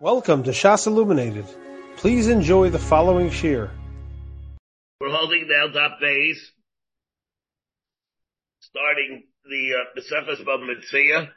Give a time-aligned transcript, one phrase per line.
[0.00, 1.44] Welcome to Shas Illuminated.
[1.96, 3.68] Please enjoy the following shir.
[5.00, 6.52] We're holding down top base,
[8.60, 11.28] starting the uh, Mesefes Bava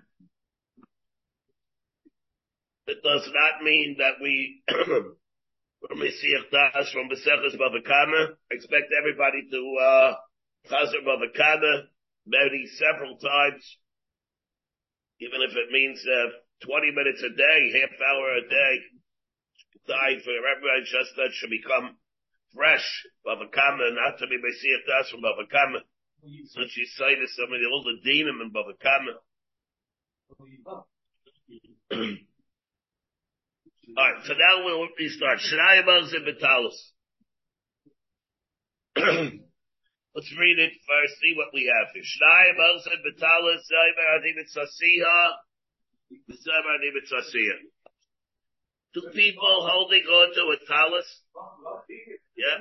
[2.85, 9.77] It does not mean that we from Mesiach Das from Mesefes b'avakama Expect everybody to
[9.81, 10.13] uh,
[10.69, 11.87] Chazer Bava Kama
[12.27, 13.77] maybe several times,
[15.19, 16.29] even if it means uh,
[16.65, 18.73] 20 minutes a day, half hour a day,
[19.87, 21.97] die for everybody just that should become
[22.53, 22.85] fresh,
[23.25, 25.81] Bavakama, not to be Messiah Das from Bavakama.
[26.53, 29.17] So she cited some of the older dinim in Bavakama.
[33.97, 35.39] Alright, so now we'll restart.
[35.39, 36.77] Shnai Moshe Betalos.
[40.13, 42.03] Let's read it first, see what we have here.
[42.03, 45.19] Shnai Moshe Betalos, Zaymer Adim Sasiha,
[48.93, 51.07] Two people holding on to a talus.
[52.35, 52.59] Yeah.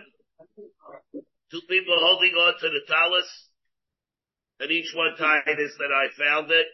[1.50, 3.48] Two people holding on to the talus.
[4.60, 6.66] And each one tied is that I found it.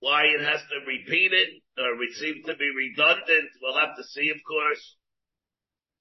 [0.00, 4.04] Why it has to repeat it, or it seems to be redundant, we'll have to
[4.04, 4.96] see, of course.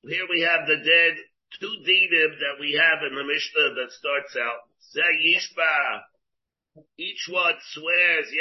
[0.04, 1.18] Here we have the dead
[1.60, 6.04] two dinim that we have in the Mishnah that starts out, Yishba.
[6.98, 8.32] Each one swears,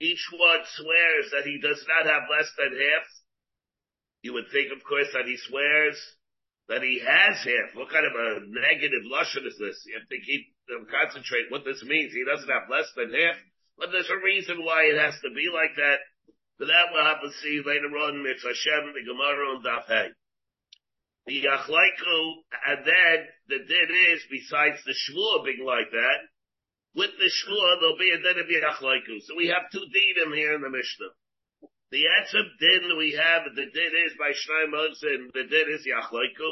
[0.00, 3.06] Each one swears that he does not have less than half.
[4.22, 5.98] You would think, of course, that he swears
[6.68, 7.74] that he has half.
[7.74, 9.78] What kind of a negative lashon is this?
[9.86, 12.12] You have to keep them concentrate what this means.
[12.12, 13.36] He doesn't have less than half.
[13.78, 16.02] But there's a reason why it has to be like that.
[16.58, 20.10] But that we'll have to see later on, Mitz Hashem, the Gemara on Daf Hey.
[21.26, 22.18] The Yachlaiku,
[22.66, 26.18] and then the din is, besides the Shvua being like that,
[26.96, 29.22] with the Shvua, there'll be a din of Yachlaiku.
[29.22, 31.14] So we have two dinim here in the Mishnah.
[31.90, 35.86] The Etzem din we have, the din is by Shnai Moshe, and the din is
[35.86, 36.50] Yachlaiku.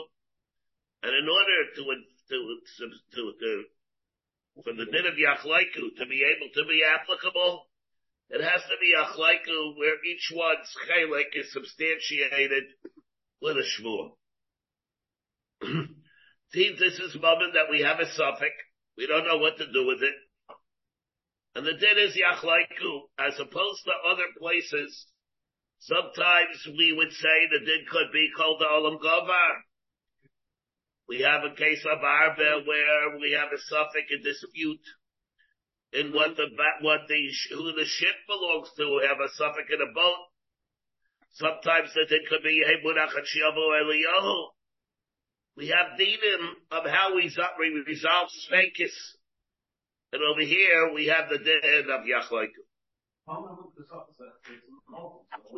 [1.03, 2.37] And in order to, to,
[2.79, 2.85] to,
[3.15, 3.65] to, to
[4.63, 7.66] for the din of Yachlaiku to be able to be applicable,
[8.31, 12.65] it has to be a chlaiku where each one's chaylik is substantiated
[13.41, 14.11] with a shvur.
[16.53, 18.55] See, this is moment that we have a suffix.
[18.97, 20.15] We don't know what to do with it.
[21.55, 25.07] And the din is yachlaiku, as opposed to other places.
[25.81, 29.63] Sometimes we would say the din could be called the olam govar.
[31.09, 34.83] We have a case of arba where we have a suffix, a dispute
[35.93, 36.47] in what the
[36.81, 40.27] what the who the ship belongs to have a suffix in a boat.
[41.33, 44.49] Sometimes that it could be Eliyahu.
[45.57, 47.25] We have dinim of how we
[47.87, 48.97] resolve spankis.
[50.13, 52.65] And over here we have the din of Yachlaiku.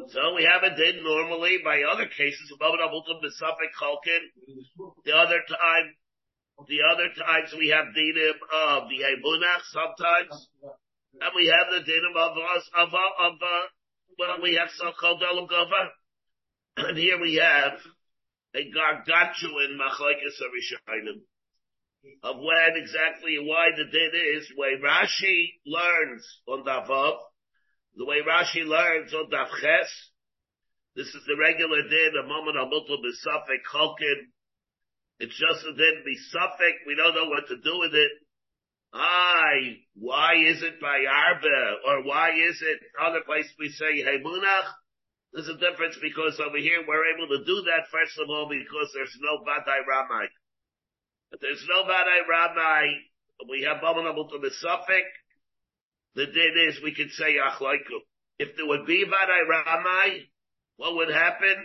[0.08, 2.52] So we have a din normally by other cases,
[5.04, 5.94] the other time
[6.66, 10.48] the other times we have dinim of the Emunach sometimes.
[11.20, 13.66] And we have the dinim of us, of, of, uh,
[14.18, 15.48] well, we have so-called Olam.
[16.78, 17.78] And here we have
[18.54, 20.50] a gargantuan machlekes of
[22.22, 27.18] Of when exactly why the din is, way Rashi learns on Davav,
[27.94, 29.90] the way Rashi learns on Davches,
[30.96, 34.26] this is the regular din, a moment of multiple besafek chalkin,
[35.18, 36.86] it's just then be suffix.
[36.86, 38.12] We don't know what to do with it.
[38.94, 41.60] I, why is it by Arba?
[41.86, 44.68] Or why is it other place we say Hey Munach?
[45.32, 48.88] There's a difference because over here we're able to do that first of all because
[48.94, 50.26] there's no Badai Ramai.
[51.32, 52.86] If there's no Badai Ramai,
[53.50, 55.04] we have abominable to the suffix.
[56.14, 58.00] The din is we could say Achlaiku.
[58.38, 60.24] If there would be Badai Ramai,
[60.76, 61.56] what would happen?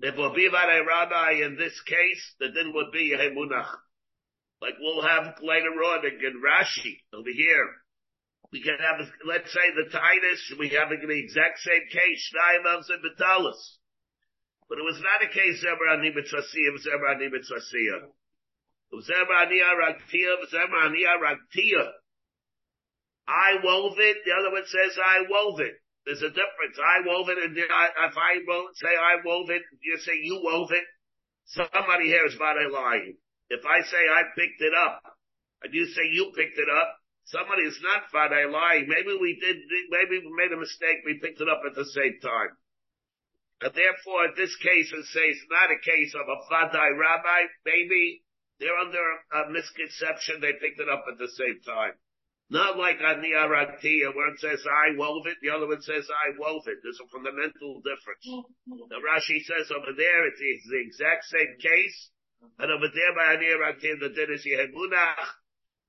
[0.00, 3.72] Will be rabbi in this case, the din would be Hemunach.
[4.60, 7.68] Like we'll have later on in Rashi over here.
[8.52, 13.02] We can have, let's say the Titus, we have the exact same case, Shnayim and
[13.02, 13.58] Betalis.
[14.68, 18.06] But it was not a case Zebrani Mitzvasiyah, it was Zebrani Mitzvasiyah.
[18.92, 21.90] It was Zebrani Aragtiyah, it was Zebrani Aragtiyah.
[23.28, 25.74] I wove it, the other one says I wove it.
[26.06, 26.78] There's a difference.
[26.78, 28.38] I wove it, and I, if I
[28.78, 30.86] say I wove it, you say you wove it.
[31.46, 33.18] Somebody here is about lying.
[33.50, 35.02] If I say I picked it up,
[35.62, 36.94] and you say you picked it up,
[37.24, 38.86] somebody is not Fadai lying.
[38.86, 39.56] Maybe we did,
[39.90, 41.02] maybe we made a mistake.
[41.04, 42.54] We picked it up at the same time.
[43.62, 47.40] And therefore, this case is says not a case of a Vadai rabbi.
[47.64, 48.22] Maybe
[48.60, 50.40] they're under a misconception.
[50.40, 51.98] They picked it up at the same time.
[52.48, 56.38] Not like on the Aratia it says I wove it, the other one says I
[56.38, 56.78] wove it.
[56.78, 58.22] There's a fundamental difference.
[58.22, 62.10] The Rashi says over there it's the, exact same case,
[62.60, 65.26] and over there by Ani Aratia the din is Yehemunach,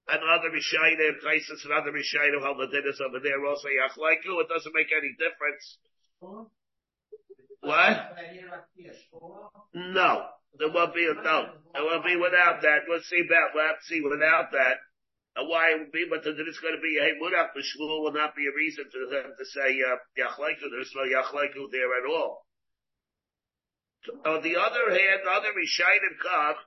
[0.10, 4.42] and other Rishayim, Kaisis and other Rishayim, how the din is over there also Yachlaiku.
[4.42, 5.78] It doesn't make any difference.
[7.62, 8.18] What?
[9.76, 10.26] No.
[10.58, 11.54] There won't be, no.
[11.74, 12.88] There will be without that.
[12.88, 14.78] We'll see about, we'll have to see without that
[15.46, 18.34] why it would be, but then it's going to be, hey, Murach B'Shmuel will not
[18.34, 22.42] be a reason for them to say, uh, there's no Yachlaiku there at all.
[24.26, 26.58] On the other hand, other Rishayim come,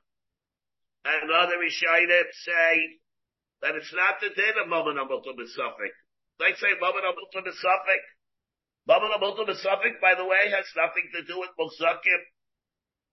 [1.03, 2.11] and other Rishayim
[2.47, 3.01] say
[3.63, 5.95] that it's not the din of Maman Amultum B'Safik.
[6.39, 8.05] They say Maman Amultum B'Safik.
[8.87, 12.23] Maman Amultum B'Safik, by the way, has nothing to do with Musakim.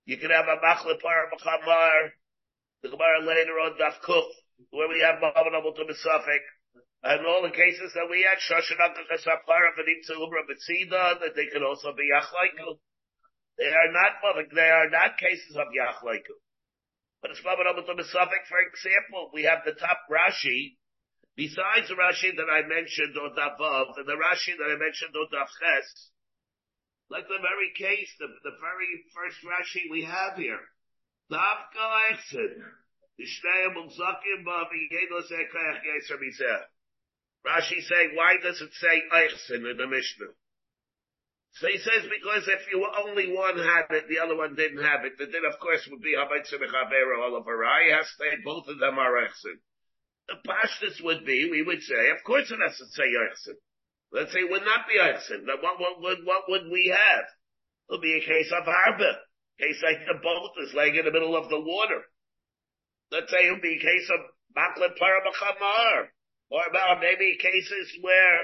[0.06, 2.12] You can have a Machlipar Machamar,
[2.84, 4.00] the Gemara later on Daf
[4.72, 6.46] where we have Ma'avan to Misafik,
[7.04, 11.64] and all the cases that we had, Shoshanaka Kasapara Venitza Umra Betsida, that they can
[11.64, 12.80] also be Yachlaiku.
[13.58, 14.22] They are not,
[14.54, 16.36] they are not cases of Yachlaiku.
[17.22, 20.78] But it's Ma'avan to Misafik, for example, we have the top Rashi,
[21.36, 25.30] besides the Rashi that I mentioned on above, and the Rashi that I mentioned on
[25.32, 26.12] Ches,
[27.10, 30.60] like the very case, the, the very first Rashi we have here.
[31.32, 32.58] Davka Exit.
[37.48, 40.34] Rashi saying, why does it say Eichsin in the Mishnah?
[41.54, 45.06] So he says, because if you only one had it, the other one didn't have
[45.06, 48.78] it, the din of course would be Habaitsim Chavera Olavarai, has to say both of
[48.78, 49.58] them are Eichsin.
[50.28, 53.58] The pashtus would be, we would say, of course it has to say Eichsin.
[54.12, 55.48] Let's say it would not be Eichsin.
[55.48, 57.26] What, what, what, what would we have?
[57.90, 59.18] It would be a case of Harba.
[59.58, 62.06] Case like the boat is laying in the middle of the water
[63.12, 64.20] let's say it would be a case of
[64.56, 66.10] Maklet Parabachamar,
[66.50, 68.40] or about maybe cases where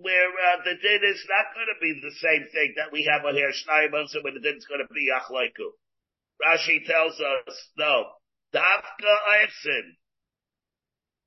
[0.00, 3.24] where uh, the din is not going to be the same thing that we have
[3.24, 5.76] on here, Shnayimos, when the din is going to be Achlaiku.
[6.40, 8.16] Rashi tells us, no,
[8.54, 10.00] Dafka Eifsin.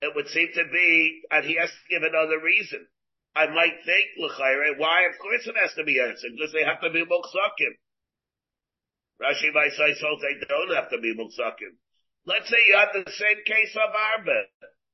[0.01, 2.87] It would seem to be, and he has to give another reason.
[3.35, 5.05] I might think, L'chaire, why?
[5.05, 7.77] Of course it has to be Eifsin, because they have to be Muksakim.
[9.21, 11.77] Rashi might say, so they don't have to be Muksakim.
[12.25, 14.47] Let's say you have the same case of Arba,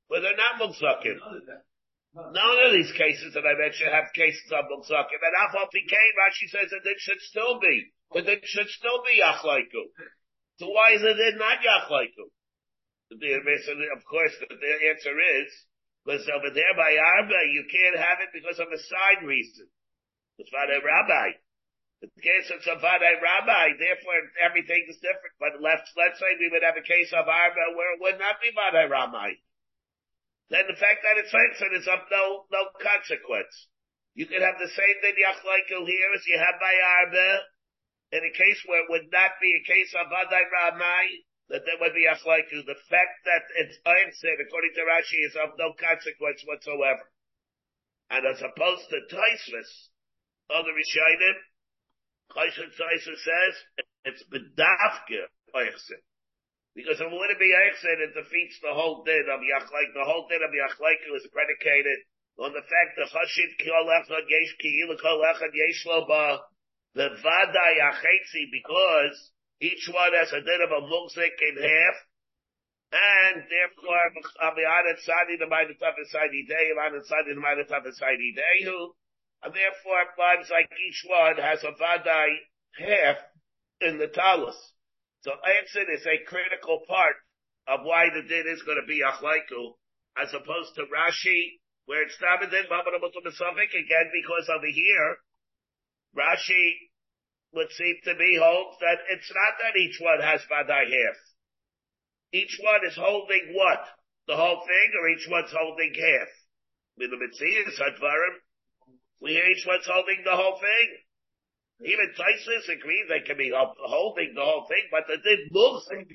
[0.07, 1.21] where they're not Muksakim.
[2.15, 5.21] None of these cases that I mentioned have cases of Muksakim.
[5.21, 5.37] And
[5.85, 9.93] came, Rashi says that it should still be, but it should still be Yachlaiku.
[10.57, 12.33] So why is it not Yachlaiku?
[13.11, 15.49] Of course, the answer is,
[16.05, 19.67] because over there by Arba, you can't have it because of a side reason.
[20.37, 21.37] It's by a rabbi.
[21.99, 22.15] Therefore
[24.39, 25.35] everything is different.
[25.39, 28.39] But let's, let's say we would have a case of Arba where it would not
[28.39, 29.33] be Vadai Rabbi.
[30.49, 33.67] Then the fact that it's Hexen is of no, no consequence.
[34.15, 37.43] You could have the same thing Yachlaikel here as you have by Arba,
[38.11, 41.05] in a case where it would not be a case of Vadai Rabbi,
[41.49, 42.65] that there would be Yachlaikel.
[42.65, 47.11] The fact that it's Eichsin, according to Rashi, is of no consequence whatsoever.
[48.09, 49.91] And as opposed to Tosfos,
[50.49, 51.37] other Rishayim,
[52.35, 53.53] Chayshon Tzaisa says
[54.05, 56.01] it's bedafke oichsin.
[56.75, 59.89] Because it wouldn't be oichsin, it defeats the whole din of Yachlaik.
[59.93, 61.99] The whole din of Yachlaik is predicated
[62.37, 66.39] on the fact that Chashit kol echad yesh ki'ilu kol echad yesh lo ba
[66.95, 71.97] the vada yachetzi because each one has a din of a mukzik in half.
[72.91, 74.01] And therefore,
[74.41, 78.93] Aviyanet Sadi the Ma'adataf Sadi Day, Aviyanet Sadi the Ma'adataf Sadi Dehu,
[79.43, 82.29] and therefore lines like each one has a vadai
[82.75, 83.17] half
[83.81, 84.57] in the talus.
[85.21, 87.15] So Eichsin is a critical part
[87.67, 89.75] of why the din is going to be achlaiku,
[90.17, 95.17] as opposed to Rashi, where it's not a din again because over here,
[96.15, 96.91] Rashi
[97.53, 101.19] would seem to be hold that it's not that each one has vadai half.
[102.31, 103.85] Each one is holding what?
[104.27, 106.29] The whole thing, or each one's holding half?
[106.97, 108.37] With the Mitzvah, Sadvarim,
[109.21, 110.87] we each one's holding the whole thing.
[111.81, 116.07] Even Tosfos agree they can be holding the whole thing, but the did mulsik,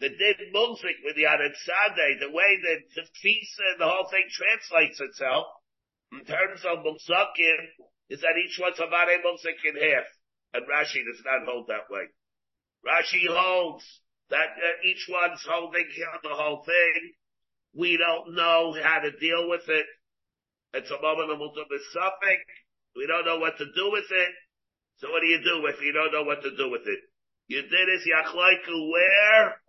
[0.00, 5.00] the did mulsik with the Anitzade, the way that the Tfisa, the whole thing translates
[5.00, 5.46] itself,
[6.12, 10.06] in terms of Muksakim, is that each one's a mulsik in half.
[10.54, 12.06] And Rashi does not hold that way.
[12.86, 13.84] Rashi holds
[14.30, 15.86] that uh, each one's holding
[16.22, 17.12] the whole thing.
[17.74, 19.86] We don't know how to deal with it.
[20.76, 21.40] It's a moment of
[21.92, 22.40] suffix.
[22.96, 24.32] We don't know what to do with it.
[25.00, 27.00] So what do you do if you don't know what to do with it?
[27.48, 29.60] You did is yachlaiku where?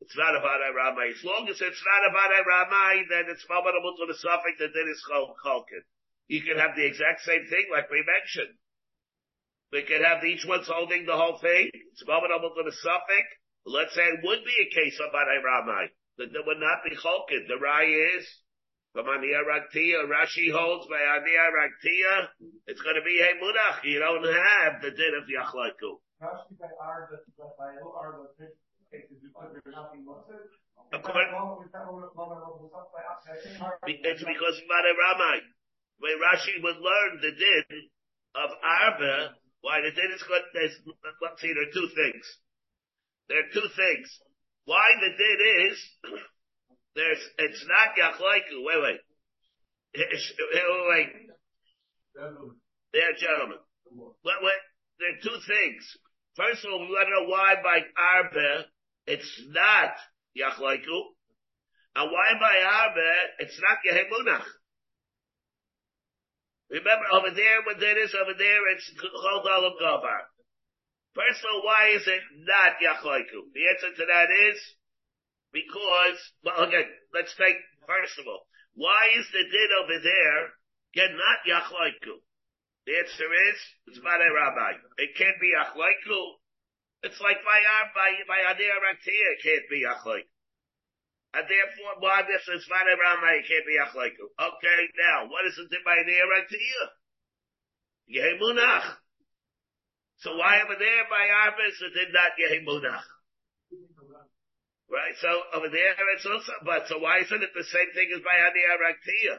[0.00, 1.10] It's not a Vadai Ramai.
[1.10, 4.70] As long as it's not a Vadai Ramai, then it's Mamadamu to the suffix that
[4.74, 5.82] then is Cholkin.
[6.28, 8.54] You can have the exact same thing like we mentioned.
[9.72, 11.70] We could have each one's holding the whole thing.
[11.74, 13.26] It's Mamadamu to the suffix.
[13.66, 15.90] Let's say it would be a case of Vadai Ramai.
[16.18, 17.46] That there would not be Cholkin.
[17.46, 18.26] The Rai is,
[18.92, 22.28] from Aniya Raktiya, Rashi holds by Aniya Raktiya,
[22.66, 23.84] it's going to be a Munach.
[23.84, 26.00] You don't have the din of Yachlaiku.
[26.22, 27.16] Rashi by Arba,
[27.58, 28.26] by Arba,
[33.86, 35.38] it's because Mare Ramai,
[35.98, 37.90] when Rashi would learn the din
[38.34, 40.80] of Arba, why the din is good, there's,
[41.22, 42.24] let's see, there are two things.
[43.28, 44.20] There are two things.
[44.64, 45.40] Why the din
[45.70, 45.78] is,
[46.98, 49.00] there's, it's not Yachlaiku, wait, wait.
[49.94, 51.10] Wait, wait.
[52.92, 53.58] There, gentlemen.
[53.94, 54.62] Wait, wait.
[54.98, 55.82] There are two things.
[56.34, 58.66] First of all, we want to know why by Arba
[59.06, 59.94] it's not
[60.36, 60.98] Yachlaiku.
[61.96, 64.44] And why by Arbe, it's not Yehemunach.
[66.70, 70.28] Remember, over there, when there is over there, it's Chol Govar.
[71.14, 73.50] First of all, why is it not Yachlaiku?
[73.54, 74.60] The answer to that is
[75.52, 80.40] because, well, again, let's take, first of all, why is the din over there,
[80.94, 82.20] again, not Yachlaiku?
[82.86, 84.80] The answer is, it's Mare Rabbi.
[84.98, 86.38] It can't be Yachlaiku
[87.02, 87.60] it's like by
[87.94, 90.26] by by Adir It can't be Achlik.
[91.34, 94.16] And therefore, why this is Vada rabbi, it can't be Achlik.
[94.18, 96.84] Okay, now, what is it by Adir Raktiya?
[98.10, 98.96] Yehimunach.
[100.18, 103.04] So why over there by Arbis it did not Yehimunach?
[104.88, 108.24] Right, so over there it's also, but so why isn't it the same thing as
[108.24, 109.36] by Raktiya?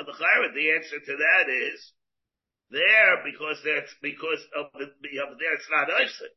[0.00, 1.92] And the the answer to that is,
[2.70, 6.34] there, because that's, because of the, of there it's not Isaac.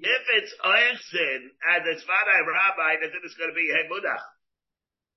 [0.00, 4.24] If it's Oichsin and it's Vadai Rabbi, then it's going to be Hemunach.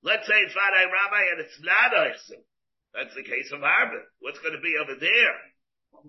[0.03, 2.43] Let's say it's Vadai Rabbi and it's not Oichsin.
[2.91, 4.03] That's the case of Arba.
[4.19, 5.35] What's going to be over there?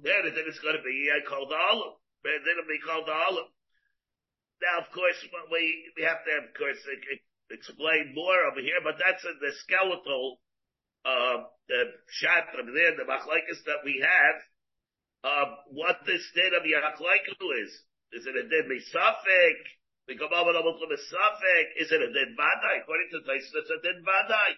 [0.02, 1.94] There, then it's going to be uh, called Olam.
[2.26, 3.48] Then it'll be called Olam.
[4.62, 5.18] Now, of course,
[5.50, 5.62] we,
[5.96, 6.78] we have to, of course,
[7.50, 10.40] explain more over here, but that's in the skeletal,
[11.04, 11.80] uh, the
[12.22, 14.36] shot over there, the machlekes that we have,
[15.24, 17.72] uh, what the state of Yachlaiku is.
[18.12, 19.60] Is it a dead misafik?
[20.06, 21.66] We come over to misafik.
[21.80, 22.84] Is it a dead vadai?
[22.84, 24.50] According to Tais, it's a dead vadai.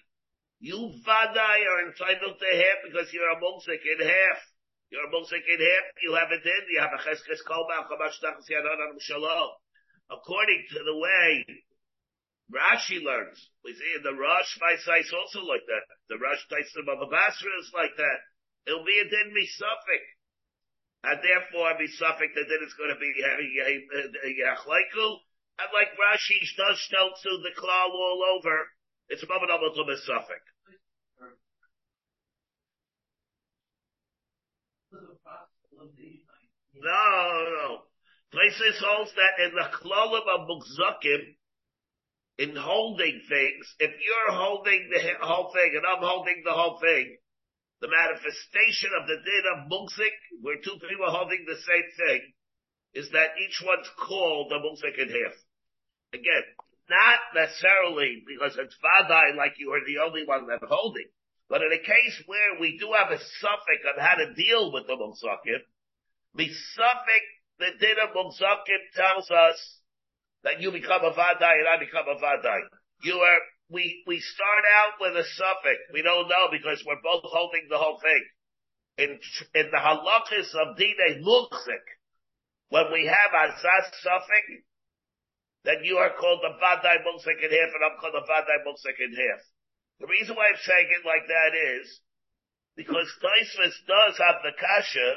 [0.58, 4.40] You vadai are entitled to half because you're a mulsik in half.
[4.90, 5.86] You're a mulsik in half.
[6.02, 6.64] You have a din.
[6.74, 9.50] You have a cheskes kolba chamash tachas yadan shalom.
[10.10, 11.44] According to the way
[12.52, 15.84] Rashi learns, we see in the Rosh Vaisais also like that.
[16.08, 18.20] The Rosh Taisim of Basra is like that.
[18.66, 20.04] It'll be a din misafik
[21.06, 25.06] and therefore suffix that then it's going to be uh, uh, uh, yachlaiku.
[25.58, 28.66] And like Rashi does tell to the claw all over,
[29.08, 30.42] it's a moment to be suffix.
[36.74, 37.85] No, no.
[38.36, 41.40] Places holds that in the klolim of mukzakim,
[42.36, 47.16] in holding things, if you're holding the whole thing and I'm holding the whole thing,
[47.80, 52.20] the manifestation of the din of Munzik, where two people are holding the same thing,
[52.92, 55.36] is that each one's called a Munzik in half.
[56.12, 56.44] Again,
[56.92, 61.08] not necessarily because it's Vadai like you are the only one that's holding,
[61.48, 64.84] but in a case where we do have a suffix on how to deal with
[64.86, 65.64] the Mukzakim,
[66.34, 67.24] the suffix,
[67.58, 69.58] the din of Munzakim tells us
[70.44, 72.60] that you become a Vadai and I become a Vadai.
[73.02, 75.78] You are we, we start out with a suffix.
[75.92, 78.24] We don't know because we're both holding the whole thing.
[78.96, 79.10] In,
[79.58, 81.86] in the halachis of Dine Muksik,
[82.70, 84.62] when we have a Zaz suffix,
[85.64, 89.02] then you are called the Vadai Muksik in half and I'm called the Vadai Muksik
[89.02, 89.42] in half.
[90.00, 92.00] The reason why I'm saying it like that is
[92.76, 95.08] because Tosfos does have the kasha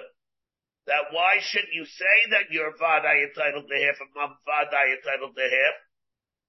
[0.87, 5.35] that why shouldn't you say that you're Vadai entitled to half and I'm Vadai entitled
[5.35, 5.75] to half?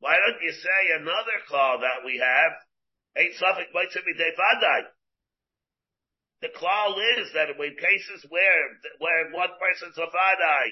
[0.01, 2.53] Why don't you say another claw that we have?
[3.17, 4.89] Ain't suffix might be devadai.
[6.41, 8.65] The claw is that in cases where,
[8.99, 10.67] where one person's a vadai,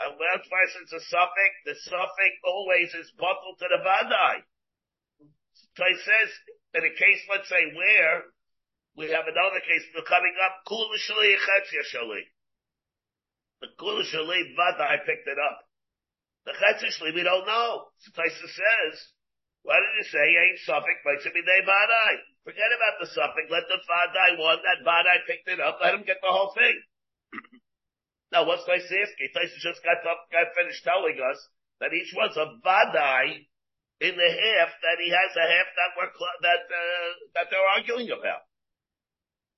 [0.00, 4.40] and one person's a suffix, the suffix always is buckled to the vadai.
[5.76, 6.30] So he says,
[6.74, 8.24] in a case, let's say where,
[8.96, 11.36] we have another case coming up, kula shali
[11.92, 12.24] shali.
[13.62, 15.62] The kula shali vadai picked it up.
[16.44, 17.86] The Chetzishli, we don't know.
[18.02, 18.94] So Taisa says,
[19.62, 22.12] why did you say ain't suffix by Day Vadai?
[22.42, 23.46] Forget about the suffix.
[23.46, 25.78] Let the Vadai one, that Vadai picked it up.
[25.78, 26.76] Let him get the whole thing.
[28.32, 29.28] Now, what's Taisevsky?
[29.36, 31.36] Taisevsky just got got finished telling us
[31.84, 33.44] that each one's a vadai
[34.00, 36.08] in the half that he has a half that we're,
[36.40, 38.48] that, uh, that they're arguing about.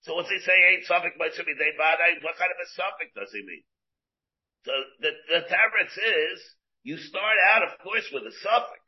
[0.03, 2.19] So what's he say ain't suffix by Shimi Day vadai?
[2.27, 3.63] What kind of a suffix does he mean?
[4.65, 6.39] So the, the Taretz is,
[6.85, 8.81] you start out, of course, with a suffix.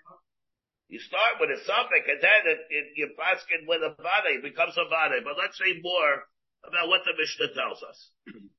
[0.89, 3.11] You start with a suffix and then it, it, you
[3.67, 5.25] with a vade, it becomes a vade.
[5.25, 6.25] But let's say more
[6.65, 7.99] about what the Mishnah tells us.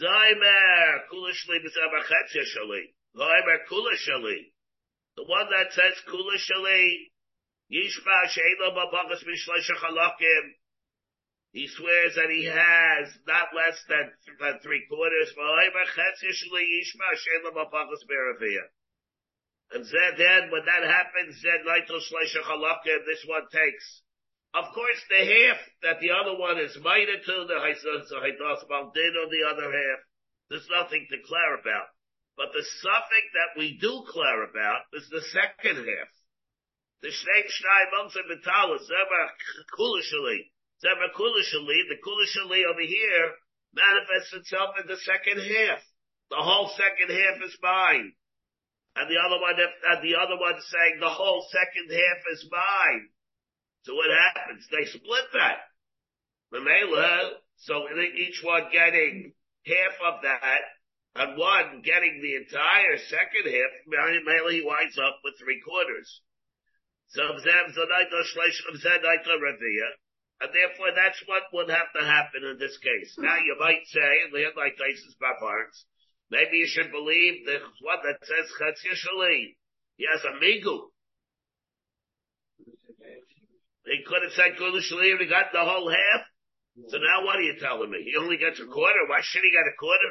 [0.00, 2.96] Zaymer b'zaber chetzia shali.
[3.14, 4.52] Zaymer kula shali.
[5.16, 7.12] The one that says kula shali,
[7.68, 10.44] yishma she'ela b'bagas b'shleisha chalakim.
[11.52, 15.34] He swears that he has not less than, than three quarters.
[19.72, 21.64] And then, when that happens, then
[23.06, 24.02] this one takes.
[24.54, 29.30] Of course, the half that the other one is minor to the Haidas Baldin on
[29.30, 30.00] the other half,
[30.50, 31.88] there's nothing to clear about.
[32.36, 36.10] But the suffix that we do clear about is the second half.
[37.02, 39.30] The Shnei Shnai Mumsa Betala, Zema
[39.78, 40.50] Kulishali,
[40.88, 43.26] Kulishali, the Kulishali over here
[43.74, 45.82] manifests itself in the second half.
[46.30, 48.12] The whole second half is mine
[48.96, 53.08] and the other one, and the other one saying the whole second half is mine.
[53.82, 54.66] So what happens?
[54.70, 55.70] They split that.
[56.52, 59.32] Mamela, so each one getting
[59.64, 60.62] half of that,
[61.14, 66.20] and one getting the entire second half, Mamela he winds up with three quarters.
[67.08, 67.22] So
[70.40, 73.14] and therefore that's what would have to happen in this case.
[73.16, 73.28] Hmm.
[73.28, 75.84] Now you might say, and they have like Tyson's Bavards,
[76.30, 79.58] Maybe you should believe the one that says Chatzir Shali.
[79.98, 80.94] He has a migu.
[83.82, 86.22] He could have said Kula Shali and he got the whole half.
[86.86, 88.06] So now what are you telling me?
[88.06, 89.10] He only gets a quarter.
[89.10, 90.10] Why should he get a quarter?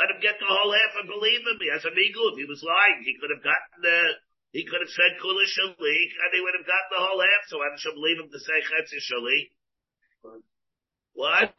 [0.00, 1.60] Let him get the whole half and believe him.
[1.60, 2.32] He has a migu.
[2.32, 4.16] If he was lying, he could have gotten the,
[4.56, 7.42] he could have said Kula and he would have gotten the whole half.
[7.52, 9.52] So I should believe him to say Chatzir Shali.
[11.20, 11.52] What?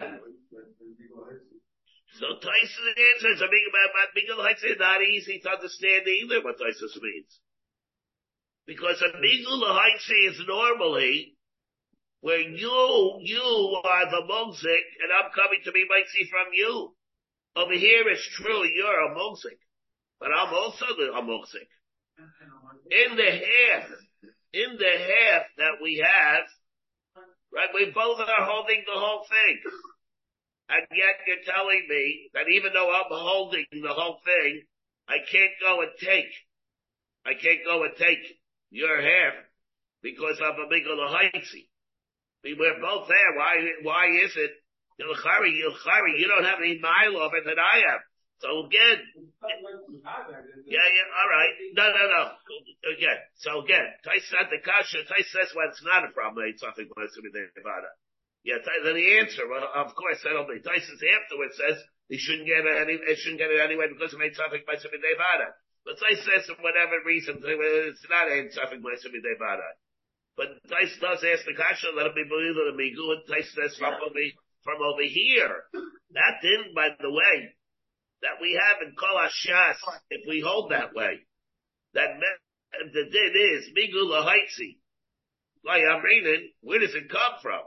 [2.17, 6.57] So Tyson answers, I mean, about Miguel Heights is not easy to understand either what
[6.57, 7.39] Tyson means.
[8.65, 9.21] Because a
[9.69, 11.37] Heights is normally
[12.21, 16.95] where you, you are the Mosik and I'm coming to be Mitzi from you.
[17.55, 19.61] Over here it's true, you're a Mosik.
[20.19, 21.69] But I'm also the a.
[22.89, 23.89] In the half,
[24.53, 26.45] in the half that we have,
[27.53, 29.57] right, we both are holding the whole thing.
[30.69, 34.63] And yet you're telling me that even though I'm holding the whole thing,
[35.07, 36.31] I can't go and take,
[37.25, 38.23] I can't go and take
[38.69, 39.35] your half
[40.01, 41.67] because I'm a big Haitzi.
[42.43, 43.37] We we're both there.
[43.37, 44.51] Why, why is it?
[44.99, 48.01] Ilchari, Ilchari, you don't have any mile of it that I have.
[48.41, 48.97] So again,
[50.65, 51.53] yeah, yeah, all right.
[51.77, 52.23] No, no, no.
[52.89, 56.65] Again, so again, Tais said the kasha, Tais says when it's not a problem, it's
[56.65, 57.93] something when it's going to be Nevada.
[58.41, 61.77] Yeah, then the answer, well, of course, that'll be Tyson's afterwards says
[62.09, 64.81] he shouldn't get it any, he shouldn't get it anyway because it made something by
[64.81, 65.53] Sumi Devada.
[65.85, 69.69] But Tyson says for whatever reason, it's not a something by Sumi Devada.
[70.33, 73.21] But Tyson does ask the kasha, let him be believed in be good.
[73.29, 74.25] Tyson says from over,
[74.65, 75.69] from over here.
[76.17, 77.53] That didn't, by the way,
[78.21, 79.77] that we have in Kol Hashas,
[80.09, 81.19] if we hold that way,
[81.93, 82.09] that
[82.93, 84.77] the din is Migul Lahaitzi.
[85.63, 87.61] Reading, where does it come from?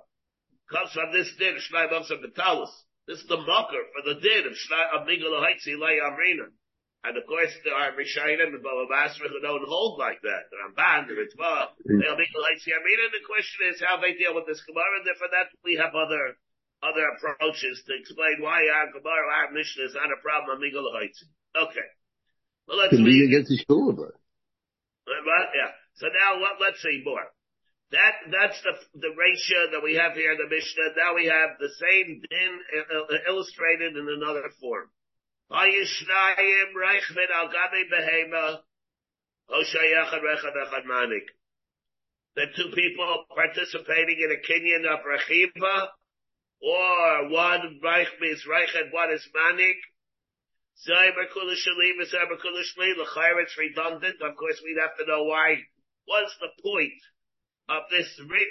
[0.71, 2.19] comes from this din, Shnai Mamsa.
[3.07, 7.25] This is the mocker for the din of Shnai, of Migala Haitzi Lay And of
[7.29, 10.49] course, there are Rishayim and Baba Basra who don't hold like that.
[10.49, 13.13] The Ramban, the Ritva, they are Migala Haitzi Amrina.
[13.13, 16.41] The question is how they deal with this Gemara, and for that we have other,
[16.85, 20.93] other approaches to explain why our Gemara, our Mishnah is not a problem of Migala
[21.01, 21.27] Haitzi.
[21.57, 21.89] Okay.
[22.69, 23.29] Well, let's read.
[23.29, 24.13] against the shul, but.
[25.09, 25.73] Yeah.
[25.97, 27.25] So now let, let's see more.
[27.93, 28.75] That, that's the,
[29.07, 30.97] the ratio that we have here in the Mishnah.
[30.97, 34.91] Now we have the same din uh, uh, illustrated in another form.
[42.35, 45.89] The two people participating in a kinyan of Rechiva,
[46.63, 49.77] or one Reich is Reich and one is Manik.
[50.77, 50.89] It's
[53.59, 54.23] redundant.
[54.23, 55.57] Of course, we'd have to know why.
[56.07, 57.01] What's the point?
[57.69, 58.09] of this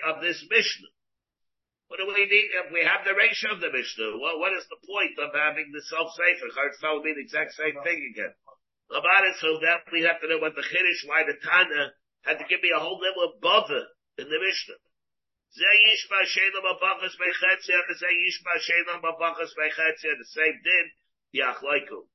[0.10, 0.94] of this Mishnah.
[1.88, 4.18] What do we need if we have the ratio of the Mishnah?
[4.18, 6.50] What is the point of having the self safer?
[6.50, 8.34] It's telling me the exact same thing again.
[8.90, 11.94] About it, so that we have to know what the Kiddush, why the Tana
[12.26, 13.86] had to give me a whole level of bother
[14.18, 14.82] in the Mishnah.
[20.18, 20.86] The same din,
[21.38, 22.10] Yachlaiku.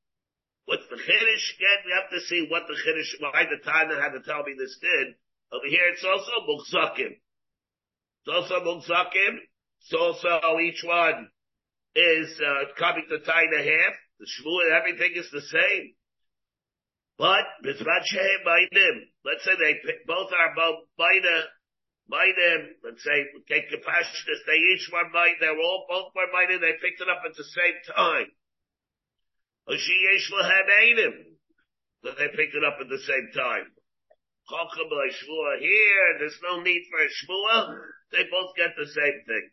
[0.66, 1.46] What's the Chiddush?
[1.54, 4.58] Again, we have to see what the Chiddush, why the Tana had to tell me
[4.58, 5.14] this did.
[5.54, 7.14] Over here, it's also Mukzakim.
[7.14, 9.38] It's also Mukzakim.
[9.80, 11.30] It's also each one
[11.94, 13.22] is uh, coming to
[13.54, 13.94] a half.
[14.18, 15.94] The Shmuel, everything is the same.
[17.16, 17.78] But, let's
[19.44, 19.74] say they
[20.06, 20.86] both are both
[22.08, 26.58] Baina, um, let's say, take Kapashtas, they each one might, they're all both were Baina,
[26.58, 28.32] they picked it up at the same time.
[29.68, 31.28] Yesh Lahem
[32.04, 33.68] that they picked it up at the same time.
[34.48, 34.88] Chacham
[35.60, 37.76] here, there's no need for a Shmua,
[38.12, 39.50] they both get the same thing.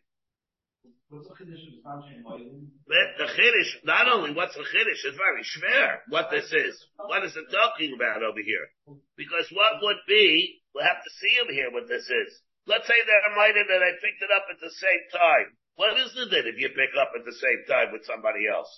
[1.08, 2.40] What's the condition of
[2.88, 6.74] The Chiddush, not only what's the Chiddush, it's very schwer what this is.
[6.96, 8.98] What is it talking about over here?
[9.16, 12.40] Because what would be, we'll have to see him here what this is.
[12.66, 15.54] Let's say they're reminded that I picked it up at the same time.
[15.78, 18.70] What is it then if you pick up at the same time with somebody else?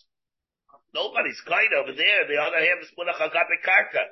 [0.92, 2.28] Nobody's kind over there.
[2.28, 4.04] The other hand is put a karka.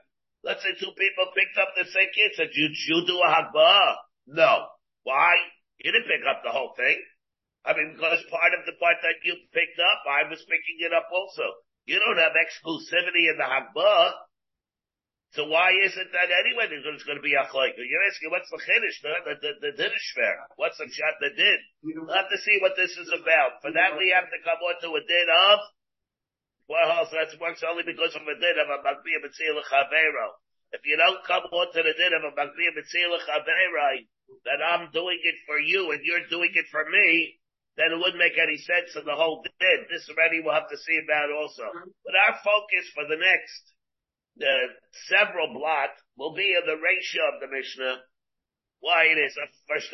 [0.44, 2.68] Let's say two people picked up the same kid, said, you,
[3.04, 3.96] do a hakba.
[4.28, 4.68] No.
[5.04, 5.34] Why?
[5.82, 6.96] You didn't pick up the whole thing.
[7.66, 10.94] I mean, because part of the part that you picked up, I was picking it
[10.94, 11.44] up also.
[11.84, 14.25] You don't have exclusivity in the Hagbah.
[15.36, 17.76] So why is it that anyway there's going to be a chayka?
[17.76, 20.08] You're asking what's the chiddush, the, the, the, the diddish?
[20.56, 21.60] What's the shot the did?
[21.84, 23.60] We'll have to see what this is about.
[23.60, 25.60] For that we have to come on to a din of,
[26.72, 30.40] well, so that works only because of a din of a Magbiya Mitzila Chavero.
[30.72, 34.08] If you don't come on to the din of a Magbiya Mitzila Chavero,
[34.48, 37.36] that I'm doing it for you and you're doing it for me,
[37.76, 39.80] then it wouldn't make any sense in the whole din.
[39.92, 41.92] This already we'll have to see about also.
[42.08, 43.75] But our focus for the next
[44.40, 44.66] uh,
[45.08, 48.04] several blot will be in the ratio of the Mishnah.
[48.80, 49.88] Why it is a first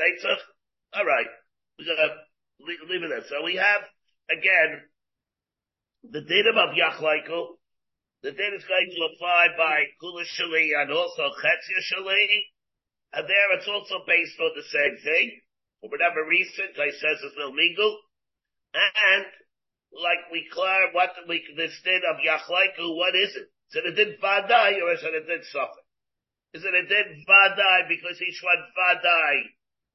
[0.94, 1.30] All right,
[1.78, 2.14] we're gonna
[2.60, 3.24] leave, it there.
[3.28, 3.82] So we have
[4.30, 4.82] again
[6.02, 7.58] the din of Yachlaiku.
[8.22, 12.26] The din is going to apply by Kula Shali and also Chetzia Shali.
[13.14, 15.42] And there it's also based on the same thing
[15.82, 17.98] for whatever reason, I says it's no legal.
[18.72, 19.26] And,
[19.92, 23.50] like we clear what we, this din of Yachlaiku, what is it?
[23.72, 25.88] Is it a din Vadai or is it a din Suffolk?
[26.52, 29.48] Is it a din Vadai because each one Vadai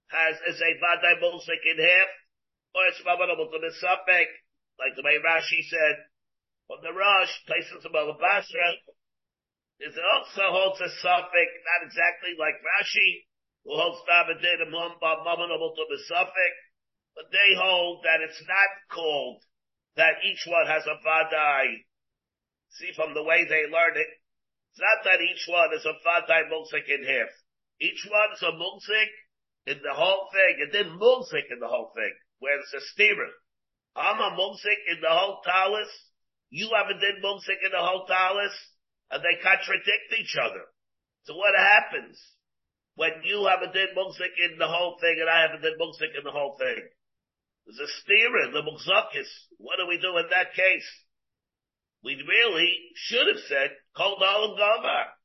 [0.09, 2.09] has, is a Vadai Mulsik in half?
[2.73, 4.29] Or it's Mamanable to the Suffolk,
[4.81, 6.09] like the way Rashi said,
[6.65, 8.69] from the Rosh, places of Basra,
[9.79, 13.29] is it also holds a Suffolk, not exactly like Rashi,
[13.61, 16.55] who holds Davidim Mamanable to the Suffolk,
[17.13, 19.45] but they hold that it's not called
[19.97, 21.85] that each one has a Vadai.
[22.79, 24.09] See from the way they learn it,
[24.71, 27.29] it's not that each one is a Vadai Mulsik in half.
[27.81, 29.11] Each one is a Mulsik
[29.65, 33.33] in the whole thing, and then Mulsik in the whole thing, where it's a steerer.
[33.95, 35.89] I'm a Mulsik in the whole talis,
[36.49, 38.53] you have a din Mulsik in the whole talis,
[39.09, 40.63] and they contradict each other.
[41.23, 42.17] So what happens?
[42.97, 45.77] when you have a dead muksik in the whole thing and I have a dead
[45.77, 46.81] muksik in the whole thing.
[47.65, 49.29] There's a steer the muksakis.
[49.61, 50.89] What do we do in that case?
[52.03, 55.17] We really should have said kol dalam gavar.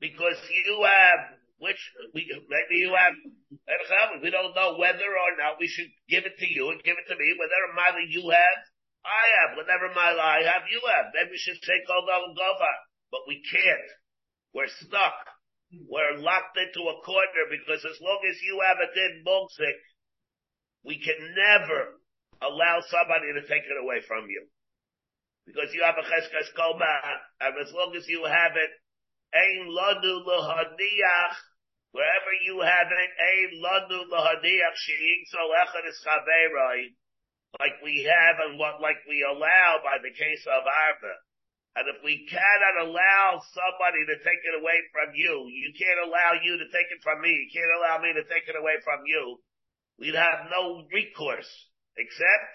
[0.00, 1.80] Because you have, which,
[2.14, 3.12] we, maybe you have,
[4.22, 7.06] we don't know whether or not we should give it to you and give it
[7.12, 8.60] to me, whatever mile you have,
[9.04, 11.12] I have, whatever mile I have, you have.
[11.12, 12.76] Maybe we should say kol dalam gavar.
[13.12, 13.90] But we can't.
[14.54, 15.30] We're stuck
[15.70, 19.78] we're locked into a corner because as long as you have a din mulsik,
[20.82, 22.00] we can never
[22.42, 24.46] allow somebody to take it away from you.
[25.46, 27.00] Because you have a cheskas koma,
[27.40, 28.70] and as long as you have it,
[29.34, 31.36] ein lanu lohaniach,
[31.92, 36.04] wherever you have it, ein lanu lohaniach she'ing so echad is
[37.58, 41.14] like we have and what, like we allow by the case of Arba.
[41.74, 46.38] And if we cannot allow somebody to take it away from you, you can't allow
[46.42, 49.06] you to take it from me, you can't allow me to take it away from
[49.06, 49.38] you,
[49.98, 51.50] we'd have no recourse
[51.96, 52.46] except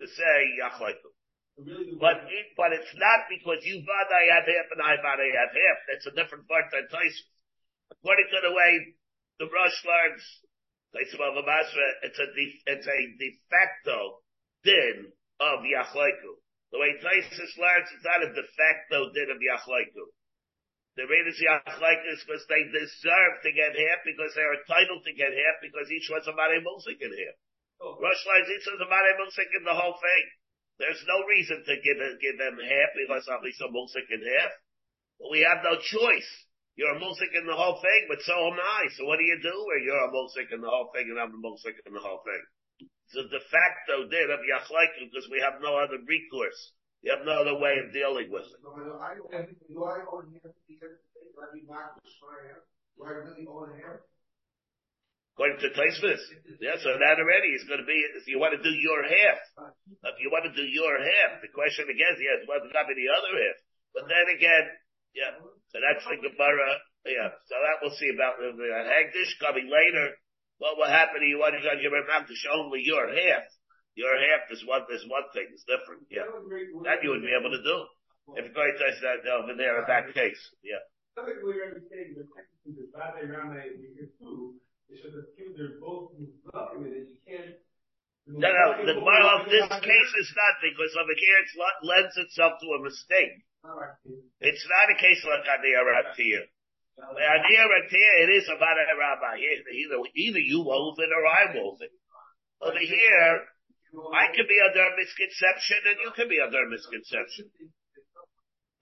[0.00, 1.11] to say Yachlaitu.
[2.00, 5.78] But it, but it's not because you I have half and I I have half.
[5.86, 7.28] That's a different part than Tyson.
[7.92, 8.72] According to the way
[9.38, 10.24] the Rosh learns,
[10.94, 14.20] it's a de, it's a de facto
[14.64, 16.32] din of Yachlaiku.
[16.72, 20.06] The way Tosfos learns, it's not a de facto din of Yachlaiku.
[20.96, 25.32] The readers Yachlaiku is because they deserve to get half because they're entitled to get
[25.32, 27.36] half because each one's a Mare Mulsik in half.
[27.80, 27.96] Oh.
[27.96, 30.24] Rosh learns each one's a Mare Mulsik in the whole thing.
[30.78, 34.52] There's no reason to give, give them half because a Mulsik in half.
[35.20, 36.30] But we have no choice.
[36.74, 38.88] You're a mulsik in the whole thing, but so am I.
[38.96, 39.52] So what do you do?
[39.52, 42.24] Or you're a mulsik in the whole thing and I'm a mulsik in the whole
[42.24, 42.42] thing.
[42.80, 46.72] It's a de facto din of Yachlaiku because we have no other recourse.
[47.04, 48.56] You have no other way of dealing with it.
[48.64, 48.72] Do
[49.84, 50.32] I own,
[52.16, 52.64] fire?
[52.96, 54.06] Do I really own here?
[55.42, 56.22] According to Tosfos.
[56.62, 59.42] Yeah, so that already is going to be, if you want to do your half,
[60.06, 62.94] if you want to do your half, the question again is, yes, what's got be
[62.94, 63.58] the other half?
[63.90, 64.70] But then again,
[65.18, 66.70] yeah, so that's the Gemara,
[67.10, 70.14] yeah, so that we'll see about the, the Hagdish coming later.
[70.62, 73.42] What will happen to you when you got your Hagdish only your half?
[73.98, 76.22] Your half is one, is one thing, it's different, yeah.
[76.86, 77.78] That you would be able to do.
[78.38, 80.86] If you're going to that over there in that case, yeah.
[81.18, 83.60] Typically, we're understanding the technically the Bate Rama
[85.04, 86.30] and the two, they should have given they're both you
[87.26, 87.58] can't.
[88.22, 91.50] No, no, the Gemara of this case is not because over here it
[91.82, 93.42] lends itself to a mistake.
[94.38, 95.42] It's not a case like.
[95.42, 95.82] Aniyah
[97.66, 99.42] Ratir, it is about a rabbi.
[99.42, 101.90] Either, either you wove it or I wove it.
[102.62, 103.42] Over here,
[104.14, 107.50] I could be under a misconception and you can be under a misconception.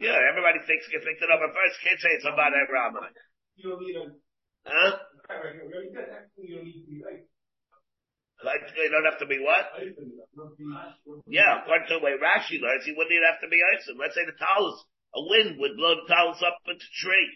[0.01, 1.81] Yeah, everybody thinks you picked it up at first.
[1.81, 3.09] Can't say it's about a rabbi.
[4.67, 6.05] You don't need a.
[6.05, 6.27] Huh?
[6.37, 7.25] You don't need to be right.
[8.41, 9.69] Like, you don't have to be what?
[11.29, 14.01] Yeah, according to the way Rashi learns, he wouldn't even have to be Eisen.
[14.01, 14.81] Let's say the towels,
[15.13, 17.29] a wind would blow the towels up into a tree.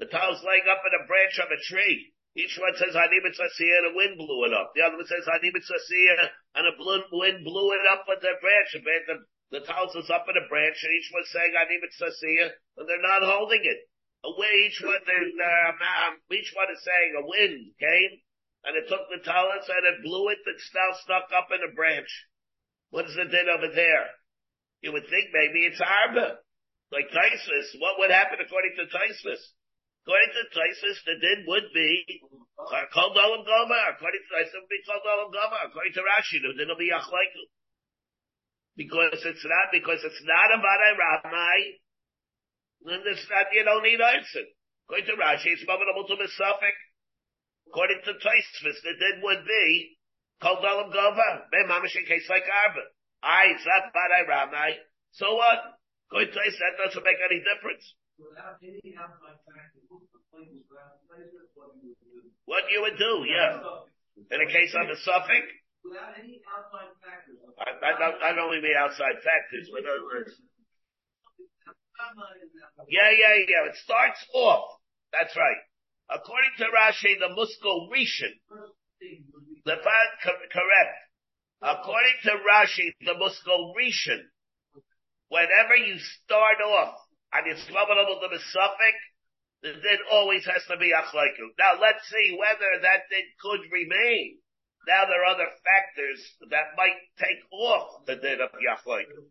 [0.00, 2.12] The towel's laying up in a branch of a tree.
[2.36, 4.72] Each one says Hanibit Sasiyah and the wind blew it up.
[4.76, 8.76] The other one says Hanibit Sasiyah and a wind blew it up with the branch.
[8.76, 12.84] The, the towels was up in a branch and each one saying Hanibit Sasiyah and
[12.84, 13.88] they're not holding it.
[14.26, 18.12] Away each one, uh, each one is saying a wind came
[18.66, 21.70] and it took the talus and it blew it, it's now stuck up in a
[21.70, 22.10] branch.
[22.90, 24.10] What is the din over there?
[24.82, 26.42] You would think maybe it's Arba.
[26.90, 27.78] Like Tosfos.
[27.82, 29.42] What would happen according to Tosfos?
[30.06, 32.22] According to Tosfos, the din would be
[32.94, 33.94] called Olam Goma.
[33.94, 35.70] According to Tosfos, it would be called Olam Goma.
[35.70, 37.42] According to Rashi, the din will be Yachlaiku.
[38.74, 41.58] Because it's not, because it's not a Vadai Ramai,
[42.86, 44.46] then it's not, you don't need Eichsin.
[44.86, 46.78] According to Rashi, it's abominable to Misafik.
[47.66, 49.98] According to Tosfos, the din would be
[50.38, 52.86] called Dalam Gova, be mamish in case like Arba.
[53.26, 54.78] I, it's not Badai Ramai.
[55.10, 55.82] So what?
[56.06, 57.82] According to Tosfos, that doesn't make any difference.
[58.16, 58.94] Without any
[62.46, 63.60] What you would do, yeah.
[64.30, 65.44] In a case of a suffix,
[65.86, 67.38] Without any outside factors.
[67.62, 70.34] I, I don't, I don't mean outside factors, but other words.
[72.88, 73.70] Yeah, yeah, yeah.
[73.70, 74.80] It starts off.
[75.12, 75.62] That's right.
[76.10, 78.34] According to Rashi, the Musko Rishon,
[79.64, 80.96] the correct.
[81.62, 84.22] According to Rashi, the Musko Rishon,
[85.28, 86.94] whenever you start off
[87.44, 88.96] it's vulnerable to the suffix,
[89.60, 91.52] the din always has to be achlaiku.
[91.58, 94.38] Now let's see whether that din could remain.
[94.86, 99.28] Now there are other factors that might take off the din of yachlaiku.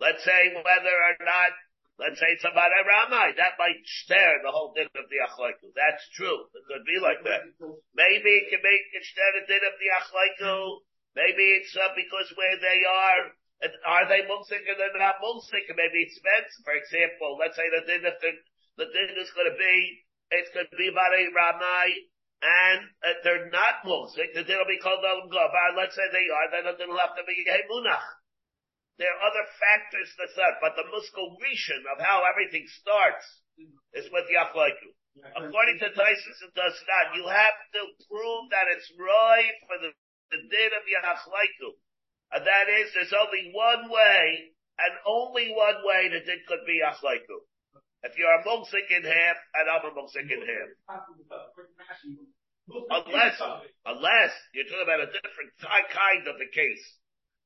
[0.00, 1.52] Let's say whether or not
[2.02, 3.38] Let's say it's about a Ramai.
[3.38, 5.70] That might stare the whole din of the Achlaiku.
[5.70, 6.50] That's true.
[6.50, 7.46] It could be like that.
[7.94, 10.82] Maybe it can make it stare the din of the Achlaiku.
[11.14, 13.20] Maybe it's uh, because where they are,
[13.86, 15.70] are they mulsik or they're not mulsik?
[15.70, 20.02] Maybe it's meant, for example, let's say the din, the din is going to be,
[20.34, 21.30] it's going to be about a
[22.42, 25.78] and uh, they're not mulsik, the din will be called Alam Gavar.
[25.78, 28.02] Let's say they are, then the din will have to be Hemunach.
[28.98, 33.24] There are other factors to that, but the muskal rishon of how everything starts
[33.96, 34.92] is with Yachlaiku.
[35.36, 37.16] According to Tosfos, it does not.
[37.16, 39.90] You have to prove that it's right for the,
[40.32, 41.70] the din of Yachlaiku.
[42.32, 46.80] And that is, there's only one way, and only one way that it could be
[46.80, 47.44] Yachlaiku.
[48.04, 50.68] If you're a mulsik in half, and I'm a mulsik in half.
[52.88, 53.36] Unless,
[53.84, 56.84] unless you're talking about a different kind of the case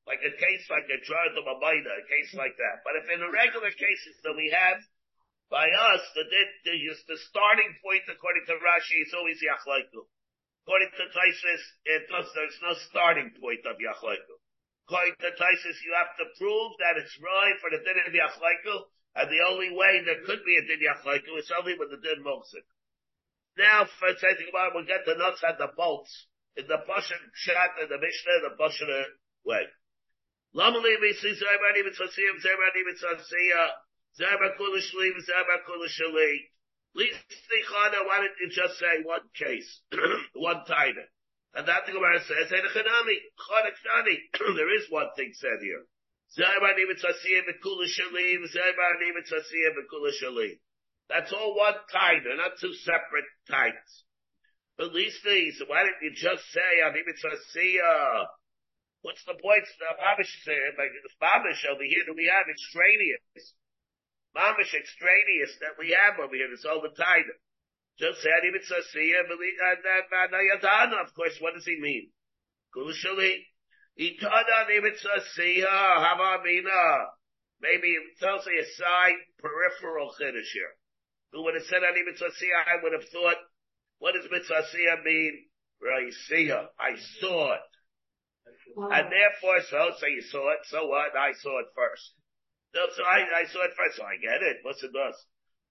[0.07, 2.81] like a case like a Jordan Mamayna, a case like that.
[2.87, 4.79] But if in the regular cases that we have,
[5.51, 6.75] by us, the, the,
[7.07, 10.03] the, starting point, according to Rashi, is always Yachlaiku.
[10.67, 14.35] According to Tosfos, there's no starting point of Yachlaiku.
[14.87, 18.75] According to Tosfos, you have to prove that it's right for the din of Yachlaiku,
[19.15, 22.23] and the only way there could be a din Yachlaiku is only with the din
[22.23, 22.67] Moksik.
[23.55, 27.89] Now, for about we'll get the nuts and the bolts in the Pashan Shat and
[27.89, 29.03] the Mishnah, the Pashan
[29.45, 29.63] way.
[30.53, 33.69] Lama levi si zayba ni mitzasiyah,
[34.19, 36.49] zayba kula shli, zayba kula shali.
[36.95, 37.17] Least
[37.69, 39.81] chana, why didn't you just say one case,
[40.33, 41.05] one taina?
[41.53, 45.85] And that the Gemara says, hey, chana there is one thing said here.
[46.37, 50.59] Zayba ni mitzasiyah, v'kula shali, zayba ni mitzasiyah, v'kula shali.
[51.09, 51.75] That's all one.
[52.23, 54.03] They're not two separate ties.
[54.79, 58.25] At least these, why didn't you just say, I think it's a see, uh,
[59.07, 59.63] what's the point?
[59.79, 60.83] The Mamish saying, uh,
[61.23, 63.55] Mamish over here that we have extraneous.
[64.35, 67.23] Mamish extraneous that we have over here, this all the time.
[67.95, 72.11] Just say, I think it's a see, of course, what does he mean?
[72.75, 73.47] Kushali.
[73.95, 77.07] Itada nimitzasiha havamina.
[77.63, 80.75] Maybe it's also a side peripheral chiddush here.
[81.31, 83.39] Who would have said any mitzvah I would have thought,
[83.97, 85.47] what does mitzvah mean?
[85.81, 86.67] Raisiha.
[86.77, 87.61] I saw it.
[88.77, 91.17] And therefore, so, so you saw it, so what?
[91.17, 92.13] I saw it first.
[92.75, 94.57] So, I, I saw it first, so I get it.
[94.61, 95.17] What's it does?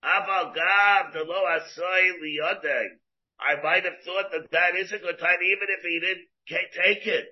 [0.03, 2.89] The lo liyodeg.
[3.39, 7.07] I might have thought that that is a good time, even if he didn't take
[7.07, 7.27] it.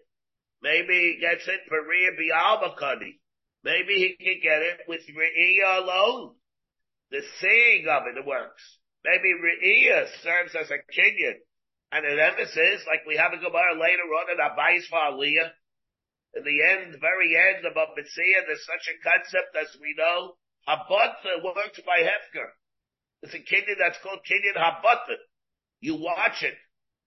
[0.63, 3.19] Maybe he gets it for Riyah Bialmakani.
[3.65, 6.37] Maybe he can get it with Riyah alone.
[7.11, 8.79] The saying of it works.
[9.05, 11.39] Maybe Riyah serves as a kinyan
[11.93, 15.51] and an emphasis, like we have a Gemara later on in Abayis for Aliyah.
[16.35, 20.35] In the end, very end of Mitzvah, there's such a concept as we know.
[20.66, 22.51] Habata works by Hefker.
[23.23, 25.16] It's a kinyan that's called kinyan Habata.
[25.81, 26.57] You watch it,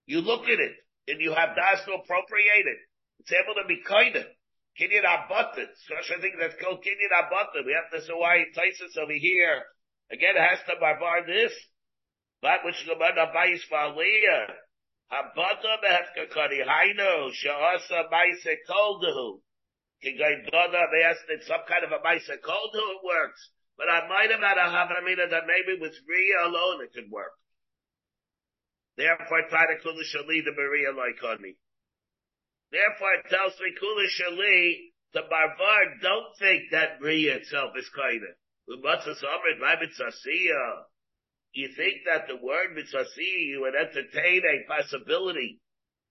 [0.06, 0.74] you look at it,
[1.08, 2.80] and you have das to appropriate it.
[3.20, 4.24] It's able to be kinder.
[4.80, 5.66] Kinyan Habata.
[5.90, 7.66] Such a thing that's called kinyan Habata.
[7.66, 9.62] We have say why Tosfos over here.
[10.10, 11.52] Again, has to barbar this.
[12.42, 13.92] That which the man Abayis for.
[15.10, 19.40] Habata behefkakari haino sha'asa maise koldahu.
[20.04, 21.98] Kigai doda, they asked it some kind of a
[22.44, 23.50] koldahu, it works.
[23.78, 27.32] But I might have had a havamina that maybe with Ria alone it could work.
[28.96, 31.56] Therefore, to kula shali the Maria like on me.
[32.70, 38.36] Therefore, it tells me kula shali, the barbar don't think that Ria itself is of.
[38.68, 40.82] Umatzas amrit, my mitzasiyah
[41.52, 45.60] you think that the word mitzvasi, you would entertain a possibility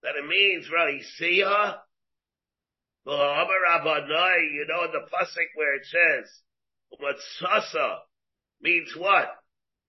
[0.03, 1.77] that it means really siha?
[3.05, 3.13] You
[4.67, 6.41] know in the pasuk where it says
[7.01, 7.99] mitzasa
[8.61, 9.29] means what?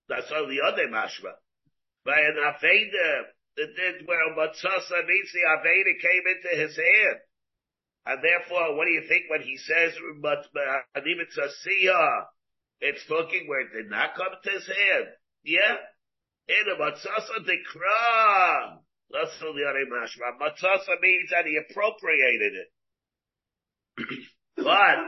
[0.09, 1.33] That's only other mashma.
[2.05, 3.25] By an aveda,
[3.57, 7.19] the did where mitzasa means the aveda came into his hand.
[8.07, 10.47] And therefore, what do you think when he says, but,
[12.81, 15.09] it's talking where it did not come to his hand?
[15.49, 15.81] Yeah?
[16.49, 18.85] In a matzasa dekra.
[19.11, 20.37] That's the other mashma.
[20.37, 22.69] Matzasa means that he appropriated it.
[24.57, 24.99] but,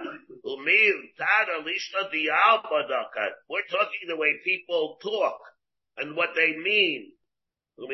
[0.48, 3.36] umil tada lishna dialbadaka.
[3.50, 5.40] We're talking the way people talk
[5.98, 7.12] and what they mean.
[7.76, 7.88] And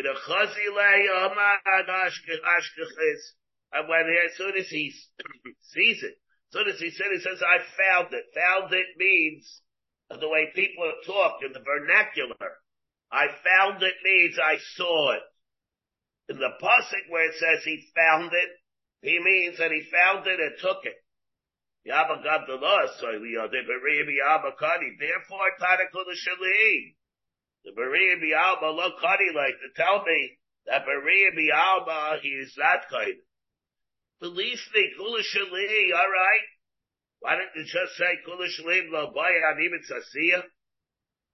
[3.88, 4.94] when he, as soon as he
[5.74, 8.24] sees it, as soon as he said, he says, I found it.
[8.34, 9.62] Found it means
[10.10, 12.58] the way people talk in the vernacular.
[13.10, 15.22] I found it means I saw it.
[16.28, 18.50] In the pasuk where it says he found it,
[19.02, 20.96] he means that he found it and took it.
[21.84, 22.18] Therefore.
[27.64, 32.88] The Berebi Abba lo Kadi like to tell me that Berebi Abba, he is that
[32.90, 33.14] kind.
[34.20, 36.46] Believe me, Kula Shali, alright.
[37.20, 40.42] Why don't you just say Kulish Lev Lo even Sasiya?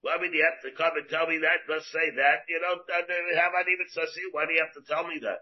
[0.03, 1.67] Why would you have to come and tell me that?
[1.67, 2.43] Just say that.
[2.49, 4.33] You don't have an even Sasiya.
[4.33, 5.39] Why do you have to tell me that?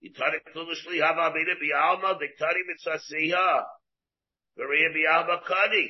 [0.00, 3.64] You tell it Kulish Li Havamina Bialma, Diktari Mitzasiya.
[4.56, 5.88] Maria Bialma Kadi.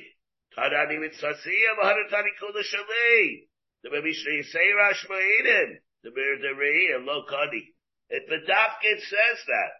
[0.57, 3.49] Tadani Mitzasiya, Maharatani Kulish Li.
[3.83, 5.77] The Baby Shri Seirash Ma'idin.
[6.03, 7.75] The Mir Deri and Lo Kadi.
[8.09, 9.71] If the Dafkin says that,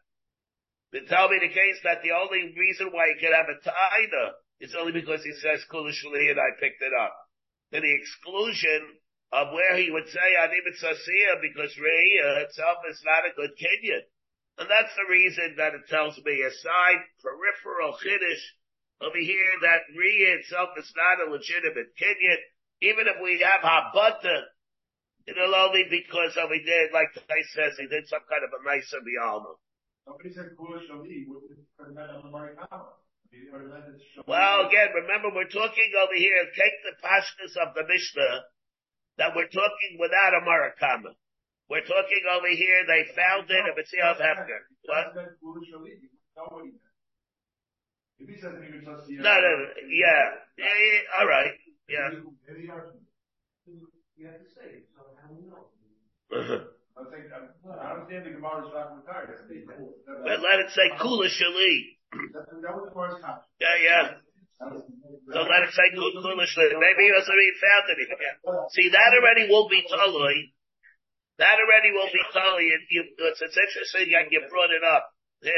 [0.96, 4.40] to tell me the case that the only reason why he could have a taina
[4.64, 7.12] is only because he says kulishli and I picked it up.
[7.76, 8.96] To the exclusion
[9.36, 14.08] of where he would say animit sasiya because re'iyah itself is not a good kinyan.
[14.56, 18.46] And that's the reason that it tells me a side peripheral chiddush
[19.04, 22.40] over here that re'iyah itself is not a legitimate kinyan,
[22.80, 24.48] even if we have habata,
[25.28, 28.64] it'll only because of he did, like I says, he did some kind of a
[28.64, 29.60] nice bialma.
[30.06, 31.66] Somebody said Kula Shali, what is
[34.28, 38.44] well, again, remember we're talking over here, take the pashtas of the Mishnah,
[39.18, 41.14] that we're talking without a Marakama.
[41.70, 44.62] We're talking over here, they found it, a Mitzvah of Hefker.
[44.86, 45.16] What?
[49.10, 49.52] No, no,
[49.90, 50.32] yeah.
[50.58, 52.10] Yeah, yeah, alright, yeah.
[56.96, 57.76] You have to say, so do we know?
[57.76, 59.36] I understand the Gemara's not retired.
[59.36, 62.00] But let it say Kula Shali.
[62.16, 63.44] That was the first time.
[63.60, 64.04] Yeah, yeah.
[64.56, 66.72] So let it say kulishly.
[66.80, 68.40] Maybe he doesn't even found anything yet.
[68.72, 70.56] See, that already will be totally.
[71.38, 72.72] That already will be totally.
[72.88, 75.12] You, it's, it's interesting that you brought it up.
[75.44, 75.52] Yeah,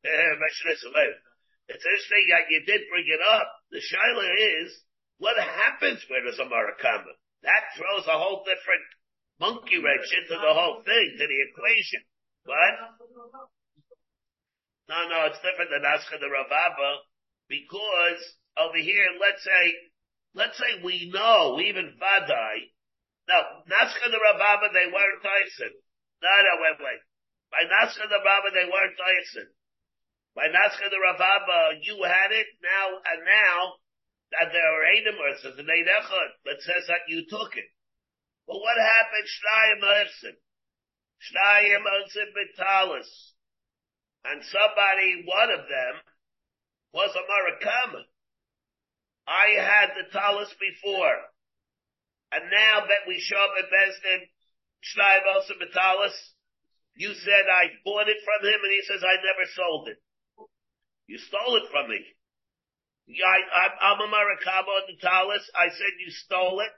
[0.00, 3.52] yeah, It's interesting that you did bring it up.
[3.68, 4.26] The shaila
[4.64, 4.72] is,
[5.20, 7.12] what happens when there's a marakama?
[7.44, 8.84] That throws a whole different
[9.40, 12.04] monkey wrench into the whole thing, to the equation.
[12.44, 12.74] What?
[14.88, 17.02] No, no, it's different than Aska the Ravaba,
[17.48, 18.20] because
[18.58, 19.64] over here, let's say,
[20.34, 22.70] let's say we know, even Vadai,
[23.30, 25.70] no, Naska the Ravaba, they weren't Tyson.
[26.18, 27.02] No, no, wait, wait.
[27.54, 29.46] By Naska the Ravaba, they weren't Tyson.
[30.34, 33.78] By Naska the Ravaba, you had it now, and now,
[34.34, 37.70] that there are Edimers, there's an Eidechot that says that you took it.
[38.50, 40.34] But what happened, Shnayim Eichsin?
[41.22, 43.10] Shnayim Eichsin Vitalis.
[44.26, 45.94] And somebody, one of them,
[46.90, 48.02] was a Marakama.
[49.28, 51.30] I had the talis before.
[52.34, 54.26] And now that we show up at Besdin,
[54.82, 56.34] Shnayim Eichsin Vitalis,
[56.96, 60.02] you said I bought it from him and he says I never sold it.
[61.06, 62.02] You stole it from me.
[63.14, 65.48] I, am a Marakaba on the talis.
[65.54, 66.72] I said you stole it.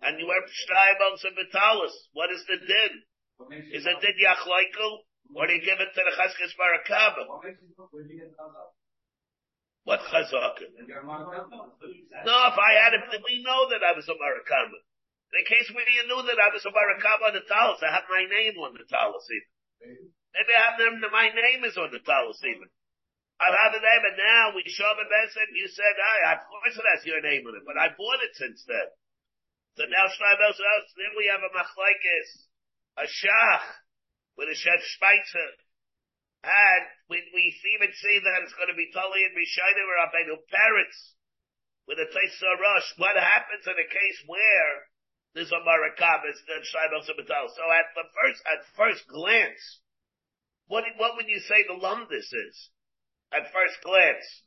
[0.00, 1.94] And you went Shnayim and Vitalis.
[2.16, 2.92] What is the din?
[3.76, 5.04] Is it din Yachlaiku?
[5.36, 7.24] Or do you give it to the Cheskes Marakaba?
[9.84, 10.66] What chazaka?
[12.24, 14.78] No, if I had it, we know that I was a Marakaba.
[15.32, 18.06] In the case we know that I was a Marakaba on the talis, I have
[18.08, 20.06] my name on the talis even.
[20.36, 22.68] Maybe I have them, my name is on the talis even.
[23.42, 25.10] I've had the name, and now we show up and
[25.56, 28.38] you said, I, of course it has your name on it, but I bought it
[28.38, 28.86] since then.
[29.76, 32.30] So now Shlomo us, then we have a machlaikis,
[33.00, 33.66] a shach,
[34.36, 35.52] with a chef Schweitzer.
[36.44, 40.36] And we, we even see that it's going to be totally in Rishayim or Rabbeinu
[40.50, 40.98] Peretz,
[41.86, 42.88] with a Tesa Rush.
[42.98, 44.72] What happens in a case where
[45.34, 47.46] there's a Marakabis, then Shlomo Sabbatal?
[47.54, 49.80] So at the first, at first glance,
[50.66, 52.56] what, what would you say the lumdis is?
[53.32, 54.44] at first glance.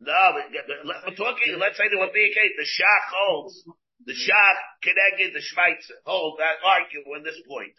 [0.00, 3.64] No, we're talking, let's say there would be a case, the Shach holds,
[4.04, 7.72] the Shach connected the Schweitzer hold that argue in this point.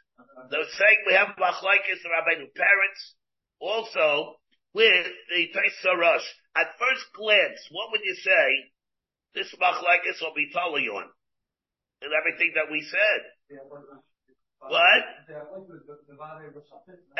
[0.49, 3.01] They're saying we have Machlaikis, the Rabbeinu Peretz,
[3.61, 4.41] also
[4.73, 6.25] with the Tesa Rush.
[6.55, 8.47] At first glance, what would you say
[9.35, 11.05] this Machlaikis will be totally on?
[12.01, 13.21] And everything that we said.
[14.57, 15.03] What?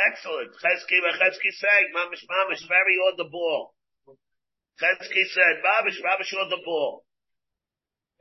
[0.09, 0.51] Excellent.
[0.57, 3.76] Chesky Chesky saying, Mamish Mamish, very on the ball.
[4.77, 7.05] Chesky said, Mamish Mamish on the ball.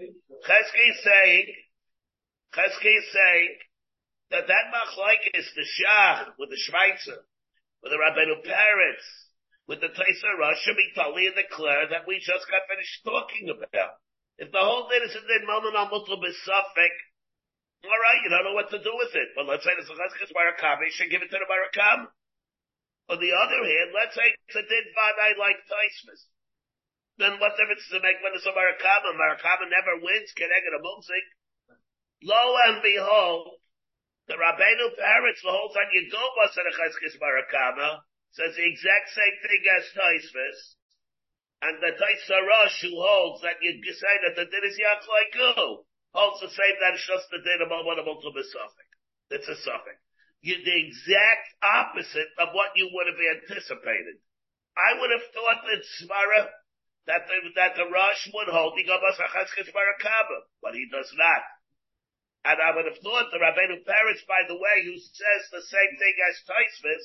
[0.00, 1.46] Chesky saying,
[2.54, 3.56] Chesky saying
[4.30, 7.20] that that machlaik is the Shach with the Schweitzer,
[7.82, 9.06] with the Rabbeinu Peretz,
[9.68, 14.00] with the Taisa Rosh be totally declare that we just got finished talking about.
[14.38, 16.94] If the whole thing is in the moment on multiple besuffic,
[17.84, 19.36] all right, you don't know what to do with it.
[19.36, 22.08] But let's say the Sachas Barakam, you should give it to the Barakam.
[23.12, 24.86] On the other hand, let's say it's a din
[25.38, 26.26] like Taismas.
[27.16, 29.16] Then what difference does it make when it's a Marakama?
[29.16, 31.26] Barakama never wins, get a Mumsik?
[32.22, 33.60] Lo and behold,
[34.28, 39.08] the Rabbeinu Peretz, the whole time you go was a Cheskis Barakama, says the exact
[39.16, 40.60] same thing as Taismas.
[41.62, 44.76] And the Taisa Rosh who holds that you say that the din is
[45.08, 48.88] like you also say that it's just the about what about to be suffix.
[49.30, 49.96] It's a suffix.
[50.44, 54.20] You're the exact opposite of what you would have anticipated.
[54.76, 56.40] I would have thought that Svara,
[57.06, 58.74] that the, that the Rosh would hold
[60.62, 61.42] but he does not.
[62.46, 65.92] And I would have thought the Rabbeinu Peretz, by the way, who says the same
[65.98, 67.04] thing as Taisvis,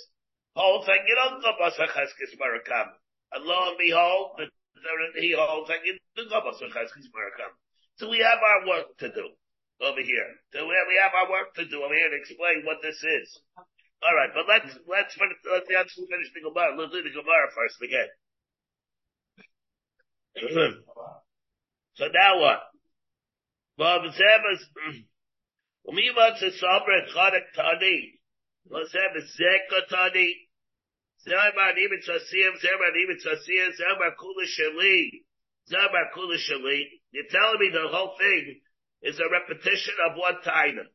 [0.54, 2.93] holds that you don't go Basacheskis Barakam.
[3.34, 7.54] And lo and behold, the, the, he holds that you don't go Basacheskis Barakam.
[7.97, 9.34] So we have our work to do
[9.82, 10.30] over here.
[10.54, 13.02] So we have, we have our work to do over here to explain what this
[13.02, 13.28] is.
[14.02, 16.74] All right, but let's let's finish, let's, let's finish the Gemara.
[16.74, 18.10] Let's do the Gemara first again.
[21.95, 22.59] so now what?
[23.77, 24.61] Bob Zebas,
[25.88, 28.19] Umima to Sabra Chadak Tani.
[28.69, 30.47] Have a Zeka Tani.
[31.27, 35.23] Zerba Nibit Sasiyam, Zerba Nibit Sasiyam, Zerba Kula Shali.
[35.69, 36.84] Zerba Kula Shali.
[37.11, 38.61] You're telling me the whole thing
[39.03, 40.86] is a repetition of one taina.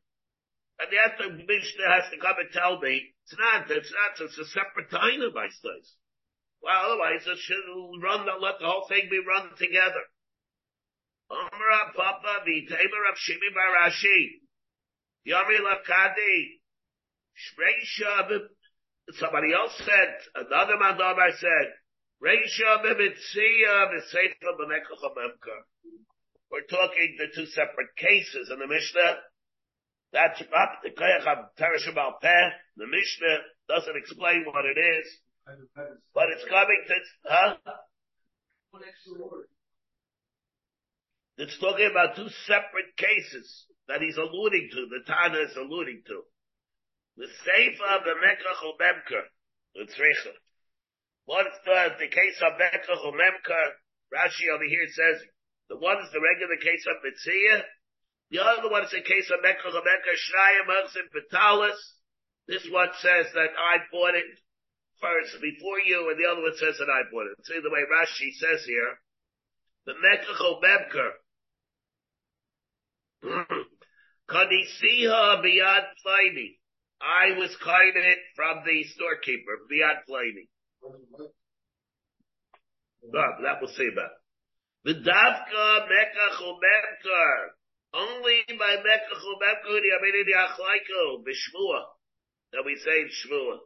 [0.79, 4.45] And the Mishnah has to come and tell me, it's not, it's not, it's a
[4.45, 5.95] separate taina by studies.
[6.61, 7.65] Well, otherwise it should
[8.01, 10.03] run, let the whole thing be run together.
[11.31, 14.41] Omra Papa Vitamer of Shimi bar Ashi.
[15.27, 16.61] Yami Lakadi.
[17.37, 18.47] Shrei
[19.11, 21.67] Somebody else said, another Mandamar said,
[22.21, 25.61] Reisha b'mitzia b'seifa b'mekach ha'memkar.
[26.51, 29.17] We're talking the two separate cases in the Mishnah.
[30.13, 31.23] That's not the Koyach
[31.59, 32.49] Teresh Peh.
[32.77, 33.37] The Mishnah
[33.67, 35.19] doesn't explain what it is,
[36.13, 37.55] but it's coming to, huh?
[41.37, 43.47] It's talking about two separate cases
[43.87, 46.27] that he's alluding to, the Tana is alluding to.
[47.15, 49.23] The Seifa of the Mekach Memker,
[49.75, 50.35] the Tzrecha.
[51.25, 53.67] What's the, the case of Mekach Memker?
[54.11, 55.23] Rashi over here says,
[55.69, 57.63] the one is the regular case of Mitzia,
[58.31, 61.79] the other one is a case of Mekach Memker, Shraya Merchim Vitalis.
[62.47, 64.25] This one says that I bought it
[65.01, 67.37] first before you, and the other one says that I bought it.
[67.45, 68.99] See the way Rashi says here,
[69.85, 71.11] the Mekach Memker,
[74.29, 76.59] Kadisiha biyad pliny.
[76.99, 80.49] I was it from the storekeeper, biyad pliny.
[80.83, 80.95] Oh,
[83.15, 84.11] ah, that we'll see about.
[84.83, 87.39] The davka mekach umemkar.
[87.93, 91.85] Only by mekach umemkar the aminid yachlaiko b'shmua.
[92.51, 93.27] That we say in shmua.
[93.27, 93.65] The ikalameber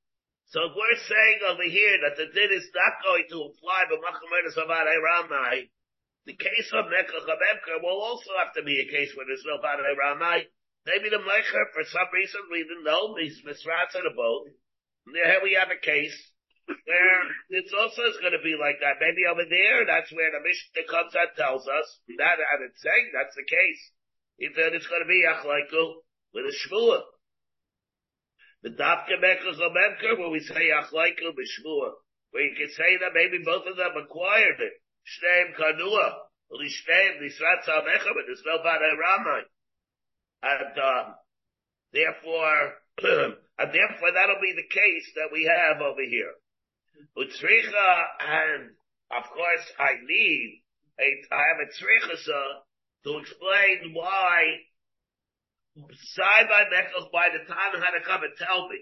[0.51, 4.03] So if we're saying over here that the din is not going to apply but
[4.03, 5.71] Machamer Savar Ramai,
[6.27, 7.23] the case of Mekach
[7.79, 10.51] will also have to be a case where there's no Bad Ramai.
[10.85, 14.51] Maybe the Meicher, for some reason, we didn't know, he's misrats in a boat.
[15.07, 16.19] Here we have a case
[16.67, 17.21] where
[17.55, 18.99] it's also going to be like that.
[18.99, 21.87] Maybe over there, that's where the Mishnah comes and tells us
[22.19, 23.81] that, and it's saying that's the case.
[24.35, 26.03] If then it's going to be Achlaiku
[26.35, 27.07] with a Shmua.
[28.63, 31.91] The Dafka Mekach Memker, where we say Achlaiku b'Shmua,
[32.31, 34.73] where you can say that maybe both of them acquired it.
[35.05, 36.13] Shneim Kanua,
[36.51, 39.41] Lishneim Nisrat Samecha, but there's no Bad Ramai.
[40.43, 41.15] And, um,
[41.91, 46.33] therefore, and therefore that'll be the case that we have over here.
[47.17, 48.69] Utzricha, and
[49.09, 50.61] of course I need
[50.99, 52.61] a, I have a tzricha
[53.05, 54.61] to explain why
[55.75, 58.81] side by Mechach, by the time had to come and tell me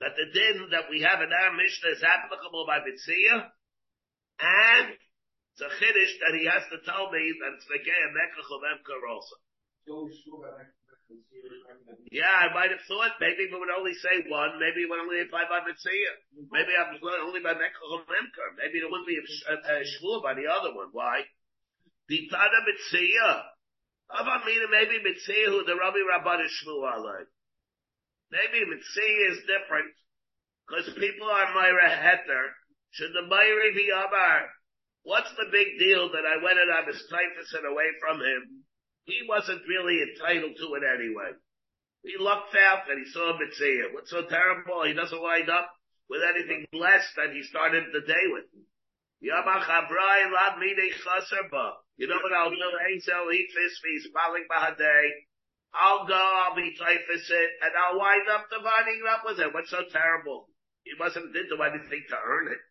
[0.00, 3.48] that the din that we have in our Mishnah is applicable by Mitzia,
[4.40, 8.48] and it's a chiddush that he has to tell me that it's the Geya Mechach
[8.48, 9.36] of Emker also.
[12.10, 15.22] Yeah, I might have thought maybe we would only say one, maybe it would only
[15.22, 16.50] apply by Mitzvah.
[16.50, 18.48] Maybe I'm only by Mekach Memker.
[18.58, 20.90] Maybe there wouldn't be a, a, a by the other one.
[20.92, 21.22] Why?
[22.08, 23.55] The Tada Mitzvah.
[24.46, 27.26] Mean, maybe Mitzvah who the Rabbi Rabban is shvur.
[28.30, 29.90] Maybe Mitzvah is different
[30.66, 32.54] because people are Myra Heter.
[32.90, 34.50] Should the Myra be Amar?
[35.02, 38.64] What's the big deal that I went and I was typhus and away from him?
[39.04, 41.30] He wasn't really entitled to it anyway.
[42.02, 43.94] He lucked out that he saw a mitzvah.
[43.94, 44.84] What's so terrible?
[44.84, 45.70] He doesn't wind up
[46.08, 48.46] with anything less than he started the day with.
[49.20, 49.66] You know what
[52.00, 52.70] I'll do?
[52.88, 54.44] Hazel eat this feast, falling
[54.76, 55.04] day.
[55.72, 59.52] I'll go, I'll be typhus it, and I'll wind up dividing it up with him.
[59.52, 60.48] What's so terrible?
[60.84, 62.62] He wasn't did do anything to earn it.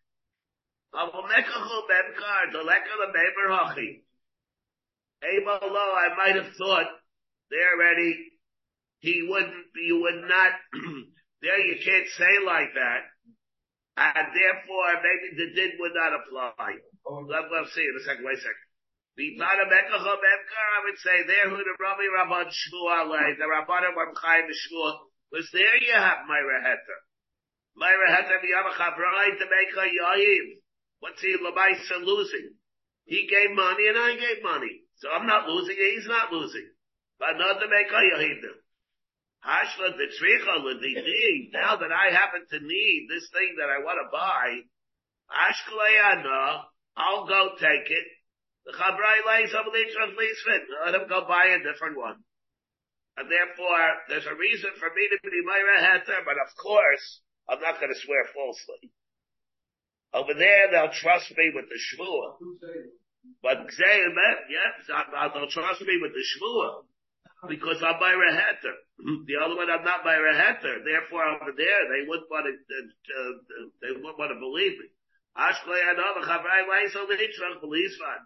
[0.94, 1.60] I will make a
[1.90, 4.06] ben card, the lekker the beber hachi.
[5.22, 6.88] Lo, I might have thought
[7.50, 8.32] there already
[9.00, 10.52] he wouldn't, you would not,
[11.42, 13.02] there you can't say like that.
[13.98, 16.80] And therefore, maybe the din would not apply.
[17.06, 18.65] Oh, let, let's see in a second, wait a second.
[19.16, 25.48] I would say there who the Rabbi Rabban Shmuel, the Rabban Rabban Chaim Shmuel, was
[25.54, 27.00] there you have Myra Heter.
[27.78, 30.60] Myra Heter, the Yamachavrai to make a Yahim.
[31.00, 32.56] What's he, Labaisa losing?
[33.06, 34.82] He gave money and I gave money.
[34.98, 36.68] So I'm not losing, he's not losing.
[37.20, 38.60] But not to make a yahidim.
[39.46, 44.00] Hashla the tzricha l'didi, now that I happen to need this thing that I want
[44.02, 44.66] to buy,
[45.30, 46.64] ashklayana,
[46.98, 48.08] I'll go take it.
[50.86, 52.18] Let him go buy a different one.
[53.18, 57.62] And therefore, there's a reason for me to be Myra Heter, but of course, I'm
[57.62, 58.92] not going to swear falsely.
[60.14, 62.36] Over there, they'll trust me with the shvua.
[63.42, 63.68] But
[64.50, 66.84] yes, they'll trust me with the shvua
[67.48, 68.76] because I'm by Reheter.
[69.28, 70.82] The other one, I'm not by Reheter.
[70.84, 73.34] Therefore, over there, they wouldn't want to, uh,
[73.82, 74.88] they wouldn't want to believe me.
[75.38, 78.24] Ashklei Adama Chavrai Laiso Litzrach believes fine.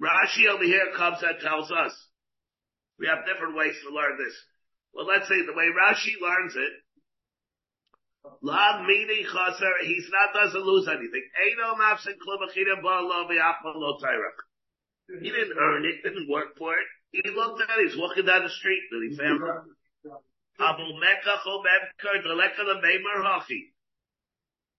[0.00, 1.92] Rashi over here comes and tells us
[2.98, 4.34] we have different ways to learn this.
[4.92, 6.72] Well, let's say the way Rashi learns it,
[9.86, 11.24] he's not doesn't lose anything.
[15.08, 16.86] He didn't earn it, didn't work for it.
[17.12, 19.48] He looked at it, he's walking down the street, and he found it.
[20.60, 23.72] Abu Mekach o Memker, the Meimer Hachi.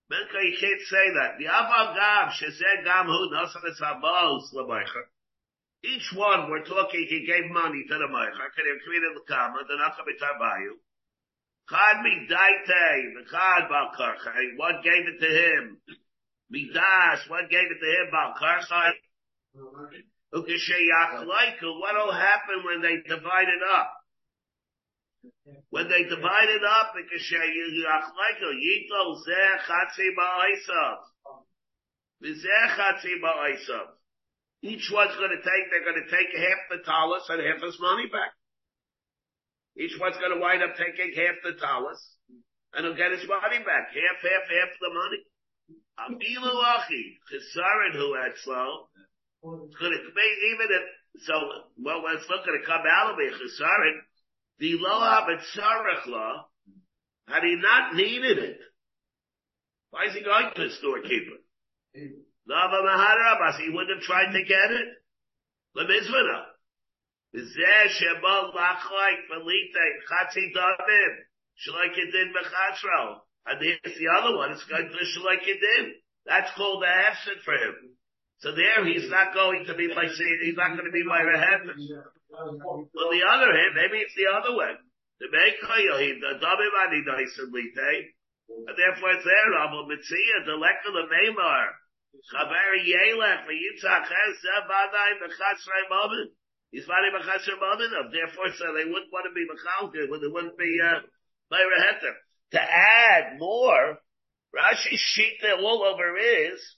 [0.10, 1.38] Memker, you can't say that.
[1.38, 5.06] The Aval Gam, Shezeh Gam Hu, Nosan es Habos, Lemeicher.
[5.84, 9.64] Each one we're talking, he gave money to the Meicher, could have created the Kama,
[9.68, 10.76] the Nakabitar Bayu.
[11.70, 15.78] Chad Midaite, the Chad Bal Karchai, one gave it to him.
[16.50, 18.92] Midas, one gave it to him, Bal Karchai.
[20.32, 23.99] What'll happen when they divide it up?
[25.70, 26.94] When they divide it up,
[34.62, 37.80] each one's going to take, they're going to take half the talus and half his
[37.80, 38.34] money back.
[39.78, 42.02] Each one's going to wind up taking half the talus
[42.74, 43.92] and he'll get his money back.
[43.96, 45.24] Half, half, half the money.
[46.00, 47.20] Abilu achi.
[47.32, 47.56] It's
[49.80, 50.84] going to be, even if,
[51.24, 51.34] so,
[51.80, 54.04] well, it's not going to come out of it, chesarin.
[54.60, 56.44] The lo habetzarech
[57.28, 58.60] had he not needed it,
[59.92, 61.38] why is he going to the storekeeper?
[62.48, 64.88] Lava maharabas, he wouldn't have tried to get it.
[65.78, 66.46] Lemizvana.
[67.36, 71.14] Zeh shebal lachloik felite chatzi davim.
[71.66, 73.22] Shalaikidin bechatro.
[73.46, 75.92] And here's the other one, it's going to shalaikidin.
[76.26, 77.96] That's called the hefset for him.
[78.40, 81.76] So there he's not going to be like, he's not going to be my rehetas.
[82.30, 84.78] On the other hand, maybe it's the other way.
[85.20, 88.14] The Meikoyohim, the Dabimani Daisalite,
[88.50, 91.66] and therefore it's there, Rabbi Mitzia, the Lekka the Meimar,
[92.32, 96.32] Chaver Yelech, the Yitzhak Vadai, the Chatzrai Moment,
[96.72, 100.58] he's Vadai Bechasher Moment, therefore so they wouldn't want to be Mechalke, when they wouldn't
[100.58, 101.02] be, uh,
[101.52, 102.00] Meira.
[102.52, 104.00] To add more,
[104.56, 106.76] Rashi's sheet all over is,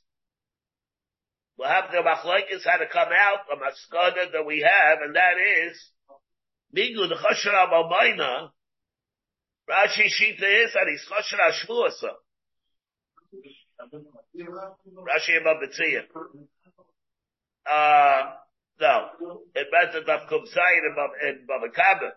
[1.62, 5.38] We'll have the machlokes had to come out, the maskada that we have, and that
[5.38, 5.78] is,
[6.76, 8.50] Migu the chosher ababayna,
[9.70, 12.18] Rashi Shita is that he's chosher ashvuasa.
[15.06, 16.06] Rashi ababitziyah.
[17.70, 18.34] Uh,
[18.80, 19.10] no.
[19.54, 20.82] It meant that of Kumsayin
[21.30, 22.10] in Babakaba.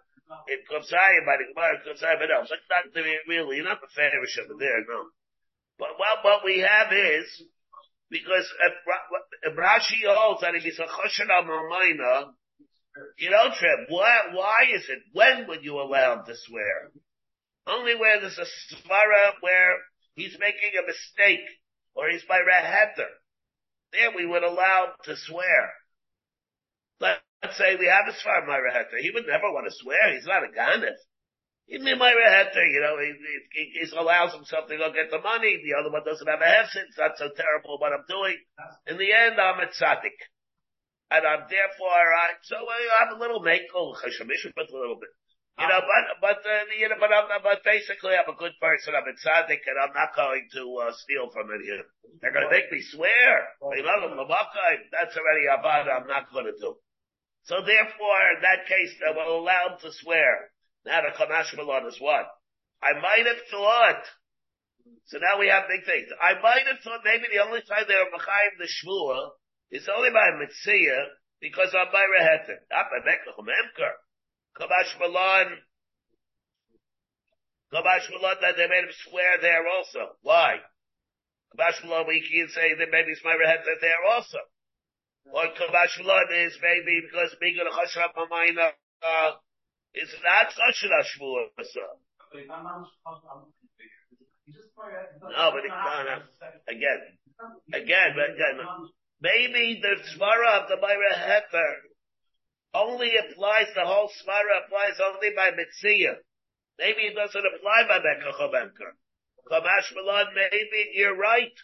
[0.49, 2.51] In Kumsayin by the Gemara Kumsayin, but else.
[2.51, 5.05] It's not really, you're not the fairish over there, no.
[5.79, 7.43] But what, what we have is,
[8.11, 8.47] because
[9.43, 12.35] if, Rashi holds that if he's a choshen al
[13.19, 13.89] you don't trip.
[13.89, 15.01] Why, why is it?
[15.13, 16.93] When would you allow him to swear?
[17.67, 19.77] Only where there's a svara where
[20.15, 21.47] he's making a mistake
[21.95, 23.09] or he's by reheter.
[23.93, 25.73] There we would allow him to swear.
[27.01, 28.99] Let, us say we have a svara by reheter.
[29.01, 30.15] He would never want to swear.
[30.15, 30.95] He's not a ganif.
[31.69, 33.17] Even in my reheter, you know, he,
[33.57, 35.65] he, he, allows himself to go get the money.
[35.65, 36.93] The other one doesn't have a hefset.
[36.93, 38.37] It's not so terrible what I'm doing.
[38.85, 40.19] In the end, I'm a tzaddik.
[41.09, 45.09] And I'm therefore, I, so I have a little makel, chashamish, but a little bit.
[45.57, 48.93] You know, but, but, uh, you know, but I'm, but basically I'm a good person.
[48.93, 51.87] I'm a tzaddik and I'm not going to, uh, steal from it here.
[52.21, 53.55] They're going to make me swear.
[53.63, 56.77] That's already about I'm not going to do.
[57.45, 60.51] So therefore, in that case, they will allow him to swear.
[60.87, 62.27] Now the Chumash Malon is what?
[62.83, 64.05] I might have thought.
[65.07, 66.13] So now we have big things.
[66.21, 69.33] I might have thought maybe the only time they were Machayim the Shmua
[69.71, 71.09] is only by Mitzia
[71.41, 72.61] because I'm by Reheter.
[72.69, 73.95] Not by Mekach Memker.
[74.61, 75.57] Chumash Malon.
[77.73, 80.17] Chumash Malon that they made him swear there also.
[80.21, 80.61] Why?
[81.53, 84.39] Chumash Malon we can say that maybe it's my Reheter there also.
[85.33, 89.33] Or Chumash Malon is maybe because Migul Chashrab Mamayna, uh,
[89.95, 91.55] it's not such a shvua.
[95.23, 96.17] No, but it, no, no.
[96.69, 97.01] again,
[97.73, 98.59] again, but again,
[99.21, 101.73] maybe the svara of the Myra Hefer
[102.75, 106.17] only applies, the whole svara applies only by Mitzia.
[106.79, 108.35] Maybe it doesn't apply by Mekach
[109.51, 111.55] Kamash Malad, maybe you're right.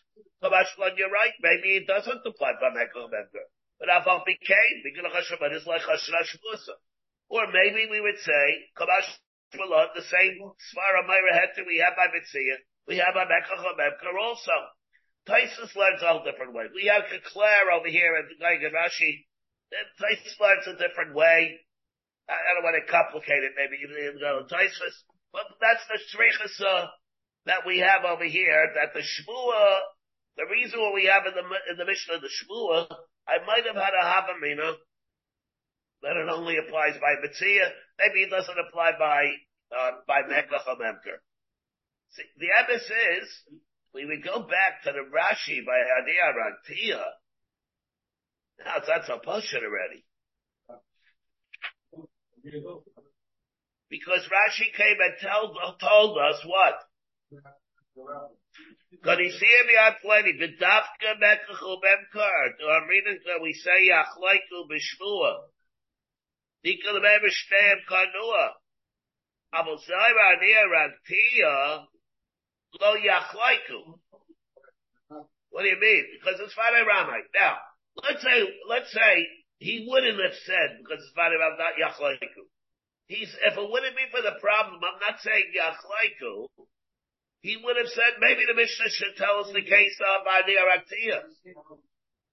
[0.43, 1.33] Kamash Malad, you're right.
[1.43, 3.11] Maybe it doesn't apply by Mekach
[3.79, 6.79] But Aval became, because Hashem is like Hashra Shvusa.
[7.31, 9.07] Or maybe we would say, Kamash
[9.55, 13.63] Shmalot, the same Svara Myra Heter we have by Mitzia, we have by Mekach
[14.19, 14.57] also.
[15.29, 16.67] Tosfos learns a whole different way.
[16.75, 19.27] We have Kekler over here at Geiger Rashi.
[19.71, 21.61] Learns a different way.
[22.29, 24.97] I, don't want to complicate it, maybe even go Tosfos.
[25.33, 26.87] But that's the Shrichasa uh,
[27.47, 29.79] that we have over here, that the Shmua,
[30.37, 32.91] the reason what we have in the, in the Mishnah, the Shmua,
[33.29, 34.75] I might have had a Havamina
[36.03, 37.71] that it only applies by Mitzia.
[37.99, 39.33] Maybe it doesn't apply by,
[39.77, 41.21] uh, by Mekach or Memker.
[42.13, 42.91] See, the emes
[43.23, 43.29] is,
[43.95, 47.05] we would go back to the Rashi by Hadia Rantia.
[48.65, 50.05] Now that's a potion already.
[53.91, 56.75] Because Rashi came and told, told us what?
[59.05, 60.33] Kadisia biyad plenty.
[60.39, 62.59] B'dafka mekachu memkar.
[62.59, 65.51] To our readings that we say yachlaiku b'shmua.
[70.71, 71.87] Ragtia
[72.81, 73.99] lo yachlaiku.
[75.51, 76.05] What do you mean?
[76.21, 77.21] Because it's Father Ramai.
[77.35, 77.57] Now,
[78.03, 79.27] let's say, let's say
[79.59, 82.47] he wouldn't have said because it's Father Ram not yachlaiku.
[83.07, 86.47] He's, if it wouldn't be for the problem, I'm not saying yachlaiku
[87.43, 91.25] he would have said maybe the Mishnah should tell us the case of Adi Araktiya.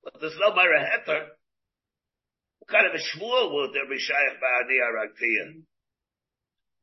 [0.03, 1.27] But there's no Myra Heter.
[2.69, 5.63] Kind of a shmuel would there be Shaykh by Adi Araktiya?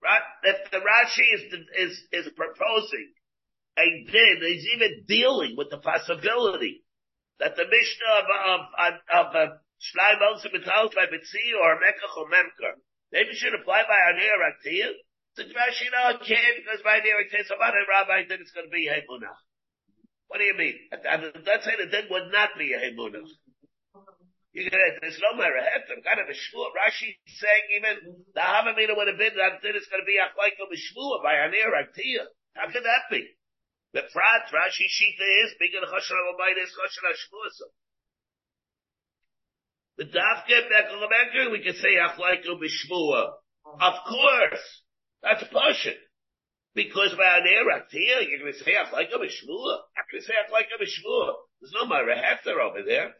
[0.02, 0.26] Right?
[0.44, 1.44] If the Rashi is,
[1.76, 3.12] is, is proposing
[3.76, 6.84] a din, he's even dealing with the possibility
[7.40, 10.48] that the Mishnah of, of, of, of uh, Shlai Moshe
[10.94, 12.80] by B'tzi or Mekach or Memker,
[13.12, 14.88] maybe should apply by Adi Araktiya.
[15.36, 18.52] The Rashi, no, it can't because by there it says about a rabbi then it's
[18.52, 19.34] going to be Hemunah.
[20.28, 20.78] What do you mean?
[20.92, 23.26] Let's say the din would not be a Hemunah.
[24.54, 24.94] You it?
[25.02, 26.70] There's no Merahefim, kind of a shmua.
[26.78, 30.30] Rashi saying even the Havamina would have been that then it's going to be a
[30.30, 32.30] B'Shmua by Anir Aktiya.
[32.54, 33.26] How could that be?
[33.98, 37.66] The Prat, Rashi Shita is, bigger the Choshen HaLabayt is Choshen HaShmua.
[39.98, 43.34] The Dafke Bekel we can say Achlaika B'Shmua.
[43.66, 44.66] Of course.
[45.20, 45.98] That's Pasha.
[46.74, 49.74] Because by an Erak you're going to say like a Mishmua.
[49.98, 51.34] I'm going to say like a Mishmua.
[51.60, 53.14] There's no Myra Hefter over there.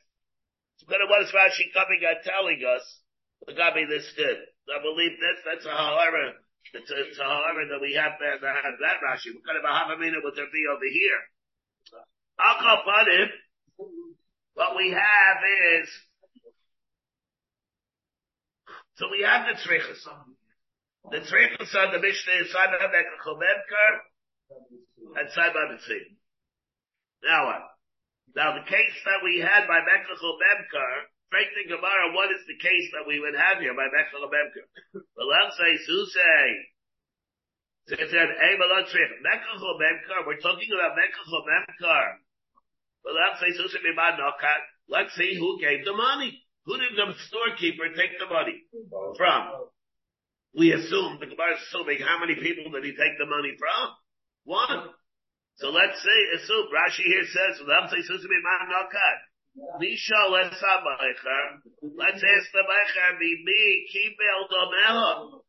[0.83, 2.85] Of what is Rashi coming and telling us?
[3.47, 4.37] The Gabi this did.
[4.69, 6.33] I believe this, that's a however,
[6.73, 9.37] it's a, it's a that we have there that has that Rashi.
[9.37, 11.21] What kind of a Havamina would there be over here?
[12.41, 13.29] I'll call upon him.
[14.55, 15.39] What we have
[15.81, 15.89] is,
[18.97, 20.03] so we have the Tzrichas.
[21.11, 23.93] The Tzrichus on the Mishnah is Simon Mekachel Memkar
[25.21, 26.17] and Simon Mitzim.
[27.25, 27.74] Now what?
[28.35, 30.95] Now the case that we had by Mekachel Memkar,
[31.31, 34.67] frankly Gemara, what is the case that we would have here by Mekachel Memkar?
[35.15, 36.47] Well, let's say Susei.
[37.87, 42.07] So it said, hey, Mekachel Memkar, we're talking about Mekachel Memkar.
[43.07, 44.63] Well, let's say Susei Mimad Nokat.
[44.89, 46.43] Let's see who gave the money.
[46.67, 48.65] Who did the storekeeper take the money
[49.17, 49.69] from?
[50.57, 53.91] we assume, the Gemara is assuming how many people did he take the money from?
[54.45, 54.95] One.
[55.57, 58.03] So let's say, assume, Rashi here says, let's say,
[59.55, 62.65] Nisha Let's ask the
[63.21, 65.41] be me, Kibel Domeha.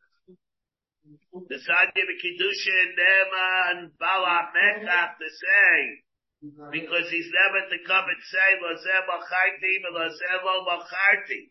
[1.49, 6.01] The Sadi Kedushin Nema and Bala Mekach to say,
[6.71, 11.49] because he's never to come and say, Lozeh Macharti, Lozeh Lo Macharti.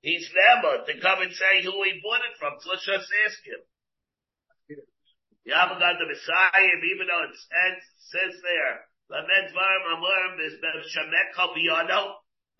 [0.00, 2.56] He's never to come and say who he bought it from.
[2.60, 3.60] So let's just ask him.
[5.48, 7.78] Got the Messiah, even though it says,
[8.12, 8.84] says there,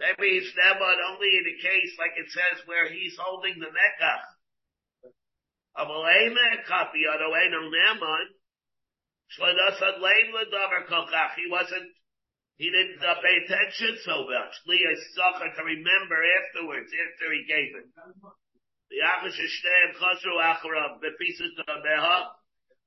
[0.01, 4.25] Maybe he's never only in the case like it says where he's holding the Mekach.
[11.37, 11.89] He wasn't
[12.61, 14.53] he didn't uh, pay attention so much.
[14.69, 17.89] Leah sucker to remember afterwards, after he gave it.
[18.93, 22.40] The Achish Shneim Chosru Acharav, the pieces of Beha.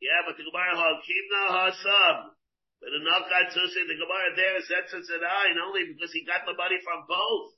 [0.04, 2.36] Yeah, but the Gemara Hal Kimna Hasam.
[2.84, 6.44] But the Nakat Susi, the Gemara there sets it an eye, only because he got
[6.44, 7.56] the money from both.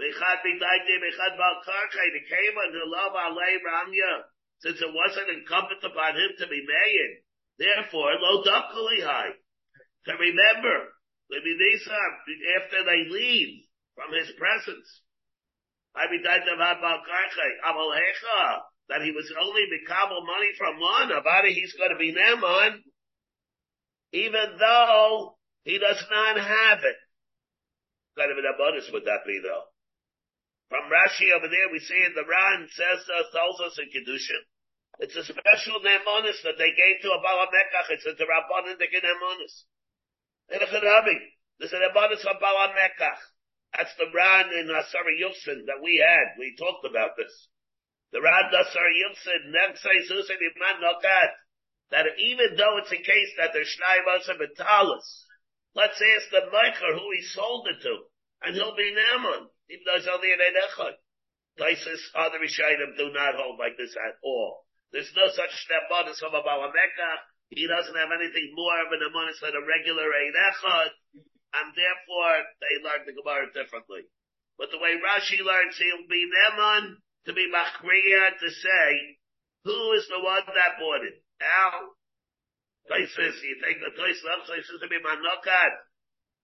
[0.00, 4.24] Mechad B'daiti, Mechad Bal Karkai, the came under love Alei Ramya,
[4.64, 7.20] since it wasn't incumbent upon him to be made.
[7.60, 9.36] Therefore, Lo Dakali High
[10.08, 10.96] to remember
[11.28, 14.88] after they leave from his presence.
[18.88, 22.80] That he was only Mikabel money from one, about it he's going to be Neman,
[24.12, 26.96] even though he does not have it.
[28.14, 29.68] What kind of an abundance would that be though?
[30.68, 34.44] From Rashi over there, we see in the Ran says uh, tells us in Kedushin.
[35.00, 37.88] It's a special nemonis that they gave to a Balamekach.
[37.90, 38.16] It's a.
[40.48, 41.18] In a Charabi,
[41.58, 43.20] there's an abundance of Bala Mekach.
[43.76, 46.38] That's the Ran in Asari Yilson that we had.
[46.38, 47.48] We talked about this.
[48.12, 51.30] The Ran Asari Yilson, Nefsei Susan Iman Nokat,
[51.90, 55.24] that even though it's a case that there's Shnai Masa Betalis,
[55.78, 58.10] Let's ask the Meicher who he sold it to,
[58.42, 60.98] and he'll be Naaman, even though it's only an Einechad.
[61.54, 64.66] Tosfos, other Rishayim do not hold like this at all.
[64.90, 67.10] There's no such step on a Balameka.
[67.50, 72.82] He doesn't have anything more of an amonis than a regular Einechad, and therefore they
[72.82, 74.02] learn the Gemara differently.
[74.58, 79.18] But the way Rashi learns, he'll be Naaman to be Machriya to say,
[79.64, 81.22] who is the one that bought it?
[81.40, 81.94] Al?
[82.88, 85.74] Tosfos, you take the Tosfos, Tosfos to be Manokat.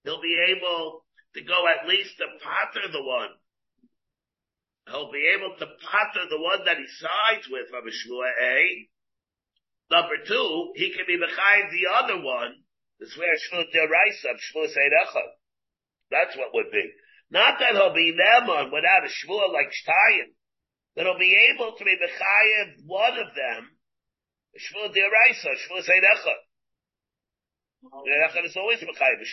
[0.04, 1.04] He'll be able
[1.34, 3.30] to go at least to patter the one
[4.88, 8.56] he'll be able to patter the one that he sides with from a Shmua A.
[8.60, 8.74] Eh?
[9.90, 12.64] Number two, he can be behind the other one,
[13.00, 15.30] the swear Shmua Deraisa, Shmua Seirechad.
[16.10, 16.84] That's what would be.
[17.30, 20.32] Not that he'll be Neman without a Shmua like Shtayim,
[20.94, 23.70] he'll be able to be behind one of them,
[24.54, 26.40] Shmua Deraisa, Shmua Seirechad.
[27.84, 28.46] Seirechad oh.
[28.46, 29.28] is always behind a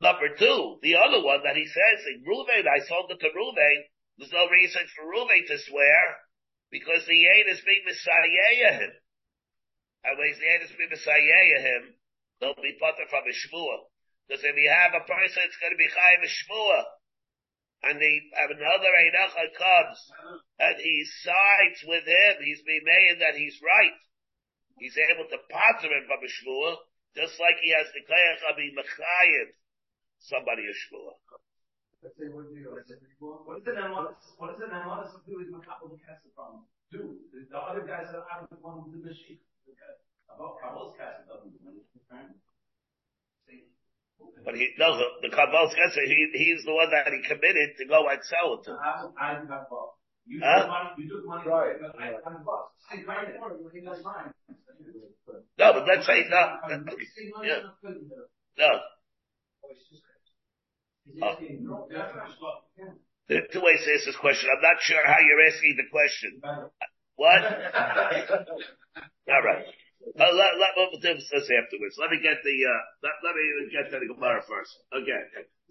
[0.00, 3.80] Number two, the other one that he says, in Ruvain, I sold it to Ruvain,
[4.18, 6.16] there's no reason for Ruvain to swear
[6.70, 8.92] because the Yed is being Messiah him.
[10.04, 11.94] And when the Yed is being Messiah him,
[12.40, 13.88] they'll be put from a Shmua.
[14.26, 16.30] Because if you have a person that's going to be Chayiv a
[17.86, 18.02] and
[18.34, 19.98] have another Einacha comes,
[20.58, 23.96] and he sides with him, he's made that he's right.
[24.78, 26.70] He's able to patter him from a Shmua,
[27.16, 29.56] just like he has the Kayach of Mechayiv
[30.20, 31.16] somebody a Shmua.
[32.02, 32.54] Let's say, what do
[33.18, 36.68] what is the Namadas, what is the Namadas of doing Makabal Kasser from?
[36.92, 39.40] Do, the, the other guys are out of the one with the machine.
[40.30, 41.55] About Kabbal's Kasser doesn't do.
[44.46, 47.84] But he, no, the, the Kabbal's Kasser, he, he's the one that he committed to
[47.90, 48.78] go and sell it to.
[48.78, 49.98] I, I do have both.
[50.24, 50.66] You Huh?
[50.70, 51.74] money, you took money, Right.
[51.82, 52.70] but I have both.
[52.88, 54.30] I tried it, that's mine.
[55.58, 56.58] No, but let's say, no,
[57.42, 57.66] yeah.
[61.22, 61.34] Oh.
[61.58, 61.88] no,
[63.28, 64.48] there are two ways to answer this question.
[64.54, 66.40] I'm not sure how you're asking the question.
[67.16, 67.42] What?
[69.34, 69.66] All right.
[70.06, 71.98] Uh, let, let, we'll do afterwards.
[71.98, 73.44] Let me get the, uh, let, let me
[73.74, 74.70] get to the Gemara first.
[74.94, 75.18] Okay.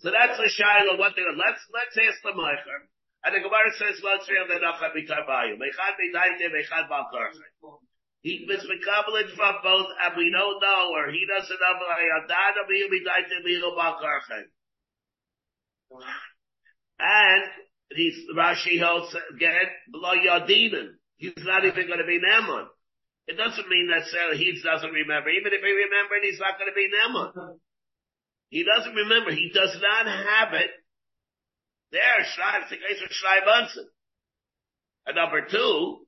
[0.04, 1.24] So that's the Shiloh, one thing.
[1.40, 2.92] Let's, let's ask the Meicher.
[3.24, 5.56] And the Gemara says, let's read the Nachat Mitarbayu.
[5.56, 7.48] Mechad Midaite, Mechad Balkarche.
[8.22, 12.92] He was recovered from both, and we don't know, or he doesn't know, Ayadana Miyu
[12.92, 14.52] Midaite, Miyu Balkarche.
[17.00, 17.44] And
[17.96, 21.00] he's, Rashi holds again, below Yadinin.
[21.18, 22.68] He's not even going to be Naaman.
[23.28, 25.30] It doesn't mean necessarily he doesn't remember.
[25.30, 27.60] Even if he remembered, he's not going to be Naaman.
[28.50, 29.32] He doesn't remember.
[29.32, 30.70] He does not have it.
[31.92, 33.90] There, it's the case of Shrai Bunsen.
[35.08, 36.06] And number two,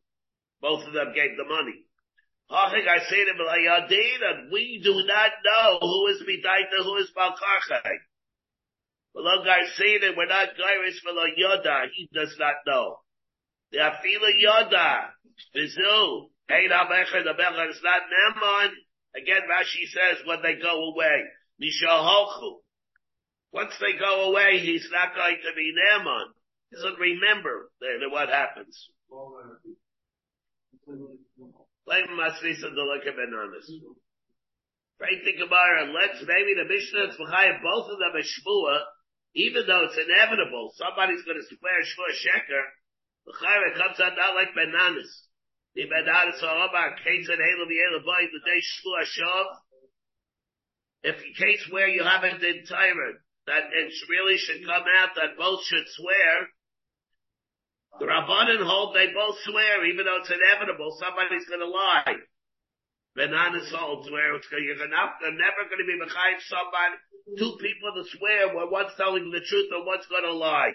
[0.61, 1.86] both of them gave the money.
[2.49, 7.97] I say to and we do not know who is Midaita, who is Balkarchai.
[9.13, 11.88] Below Garcina, we're not Gairis below Yoda.
[11.93, 12.99] He does not know.
[13.72, 15.09] The Afila Yoda,
[15.55, 18.69] Vizu, The is not Neman.
[19.15, 21.23] Again, Rashi says when they go away,
[21.61, 22.61] Mishaholchu.
[23.51, 26.25] Once they go away, he's not going to be Neman.
[26.69, 27.71] He doesn't remember
[28.11, 28.89] what happens.
[31.85, 33.67] Blame Masrisa Delika Ben Nanas.
[34.99, 35.93] Right, about it.
[35.93, 38.81] Let's, maybe the Mishnah is behind both of them a Shmua,
[39.35, 42.63] even though it's inevitable, somebody's going to swear Shmua Sheker,
[43.25, 43.33] the
[43.77, 45.26] comes out not like Ben Nanas.
[45.78, 45.86] The
[48.34, 48.61] the day.
[51.03, 55.86] If case where you haven't Tyron, that it really should come out that both should
[55.93, 56.49] swear,
[57.99, 62.25] the Rabbanan hold they both swear, even though it's inevitable, somebody's going to lie.
[63.13, 66.97] Ben Nanas holds where it's going, you're they're never going to be behind somebody,
[67.38, 70.73] two people to swear where one's telling the truth and one's going to lie.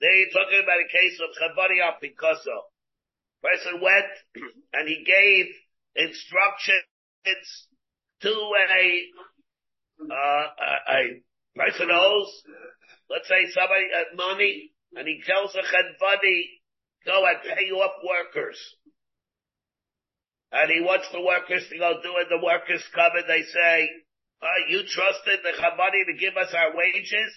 [0.00, 2.69] They're talking about a case of Chabari Picasso.
[3.42, 4.12] Person went
[4.74, 5.46] and he gave
[5.96, 7.48] instructions
[8.22, 9.02] to a,
[10.12, 10.46] uh,
[10.88, 11.22] a,
[11.56, 12.42] person owes,
[13.10, 16.42] let's say somebody uh, money, and he tells a Chadvani,
[17.06, 18.58] go and pay off workers.
[20.52, 22.28] And he wants the workers to go do it.
[22.28, 23.88] The workers come and they say,
[24.42, 27.32] uh, you trusted the Chabani to give us our wages?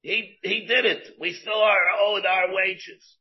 [0.00, 1.14] He, he did it.
[1.20, 3.16] We still are owed our wages.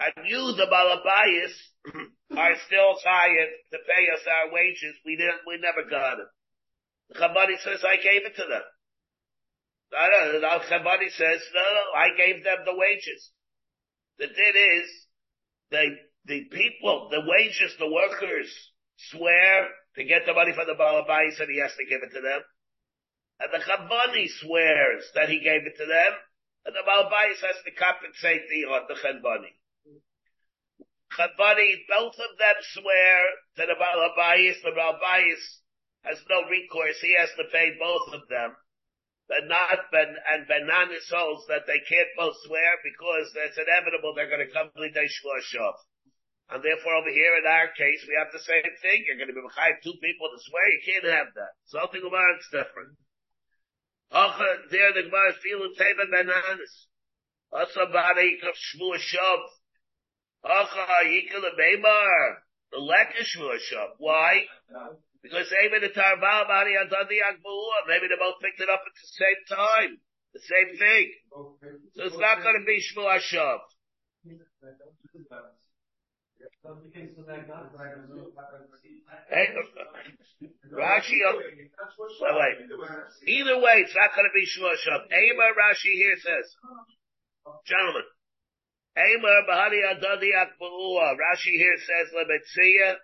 [0.00, 1.54] And you, the Balabayas,
[2.38, 4.94] are still hired to pay us our wages.
[5.04, 6.28] We didn't, we never got it.
[7.10, 8.62] The Chabani says, I gave it to them.
[9.90, 13.30] No, no, Chabani says, no, no, I gave them the wages.
[14.18, 14.86] The thing is,
[15.70, 15.86] they,
[16.26, 18.52] the people, the wages, the workers
[19.10, 22.20] swear to get the money from the Balabais and he has to give it to
[22.20, 22.42] them.
[23.40, 26.12] and the Chabani swears that he gave it to them,
[26.66, 29.54] and the Malbayis has to compensate the, uh, the Chabani.
[31.16, 33.16] Chabani, both of them swear
[33.56, 35.60] to the Malbayis, the Malbayis
[36.04, 38.56] has no recourse, he has to pay both of them.
[39.28, 44.28] But not Ben and Benanis holds that they can't both swear because it's inevitable they're
[44.32, 45.76] going to come to the Shloshov.
[46.48, 49.04] And therefore over here in our case, we have the same thing.
[49.04, 50.64] You're going to be behind two people to swear.
[50.72, 51.60] You can't have that.
[51.68, 52.96] Something about it's different.
[54.72, 56.88] There the Gemara is feeling teva Ben Nanas.
[57.52, 58.00] Also shav.
[58.00, 59.57] Acha yikul
[63.98, 64.44] Why?
[65.22, 67.86] Because maybe the tarval bari adadi akbuah.
[67.88, 69.98] Maybe they both picked it up at the same time.
[70.34, 71.12] The same thing.
[71.96, 73.58] So it's not going to be shvu shav.
[80.72, 81.40] Rashi, oh,
[82.38, 82.56] wait.
[83.26, 85.10] Either way, it's not going to be Shua Shav.
[85.10, 86.54] Ema Rashi here says,
[87.66, 88.04] gentlemen,
[91.18, 92.96] Rashi here says, Lebetzia,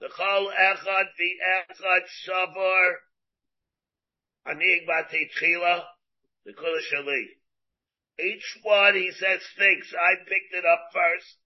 [0.00, 2.90] the Chol Echad, the Echad Shavar,
[4.48, 5.82] Anig Bati Tchila,
[6.44, 7.24] the Kula Shali.
[8.18, 11.38] Each one, he says, thinks, I picked it up first.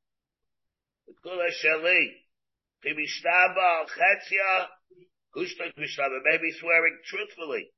[1.24, 2.12] Kula Shali.
[2.84, 4.68] Al Chetzia.
[5.34, 6.20] Kushtak Mishtaba.
[6.24, 7.70] Maybe swearing truthfully.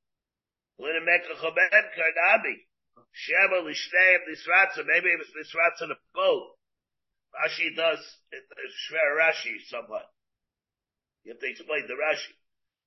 [0.79, 2.55] Linameka Chobeb Karnabi.
[3.11, 4.85] Shema Lishteim Nisratza.
[4.87, 6.55] Maybe it was Nisratza the boat.
[7.31, 7.99] Rashi does,
[8.31, 10.07] it, Shver Rashi somewhat.
[11.23, 12.35] You have to explain the Rashi.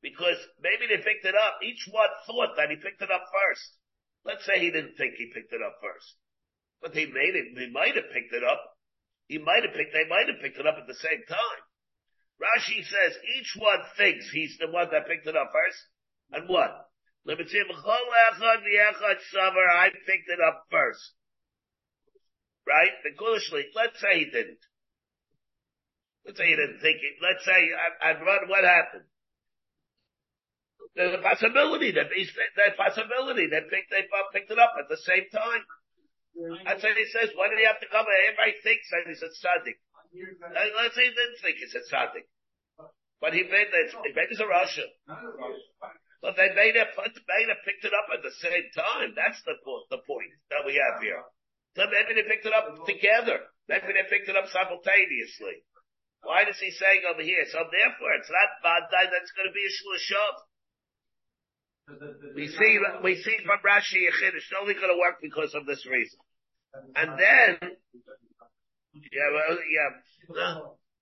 [0.03, 1.65] Because maybe they picked it up.
[1.65, 3.65] Each one thought that he picked it up first.
[4.25, 6.17] Let's say he didn't think he picked it up first.
[6.83, 8.61] But he made it, he might have picked it up.
[9.29, 11.63] He might have picked, they might have picked it up at the same time.
[12.37, 15.81] Rashi says each one thinks he's the one that picked it up first.
[16.33, 16.84] And what?
[17.27, 17.35] I
[20.05, 21.15] picked it up first.
[22.67, 22.93] Right?
[23.75, 24.59] Let's say he didn't.
[26.25, 27.17] Let's say he didn't think it.
[27.21, 27.71] Let's say,
[28.01, 29.05] I'd run, what happened?
[30.97, 34.97] There's a possibility that these, that possibility that picked, they picked it up at the
[34.97, 35.65] same time.
[36.65, 37.31] That's what he says.
[37.35, 38.07] Why did he have to come?
[38.07, 39.79] Everybody thinks that he's a tzaddik.
[40.55, 42.27] Let's say he didn't think he's a tzaddik.
[43.21, 44.87] But he made that, maybe he's a Russian.
[46.25, 49.13] But they made it, made it, picked it up at the same time.
[49.13, 49.61] That's the,
[49.93, 51.21] the point that we have here.
[51.77, 53.45] So maybe they picked it up together.
[53.69, 55.69] Maybe they picked it up simultaneously.
[56.25, 57.45] Why does he saying over here?
[57.53, 60.35] So therefore, it's not Badai that's going to be a Shlushov.
[62.33, 62.73] We see,
[63.05, 66.17] we see from Rashi Yechid, it's only going to work because of this reason.
[66.97, 67.61] And then,
[68.97, 69.93] yeah, well, yeah,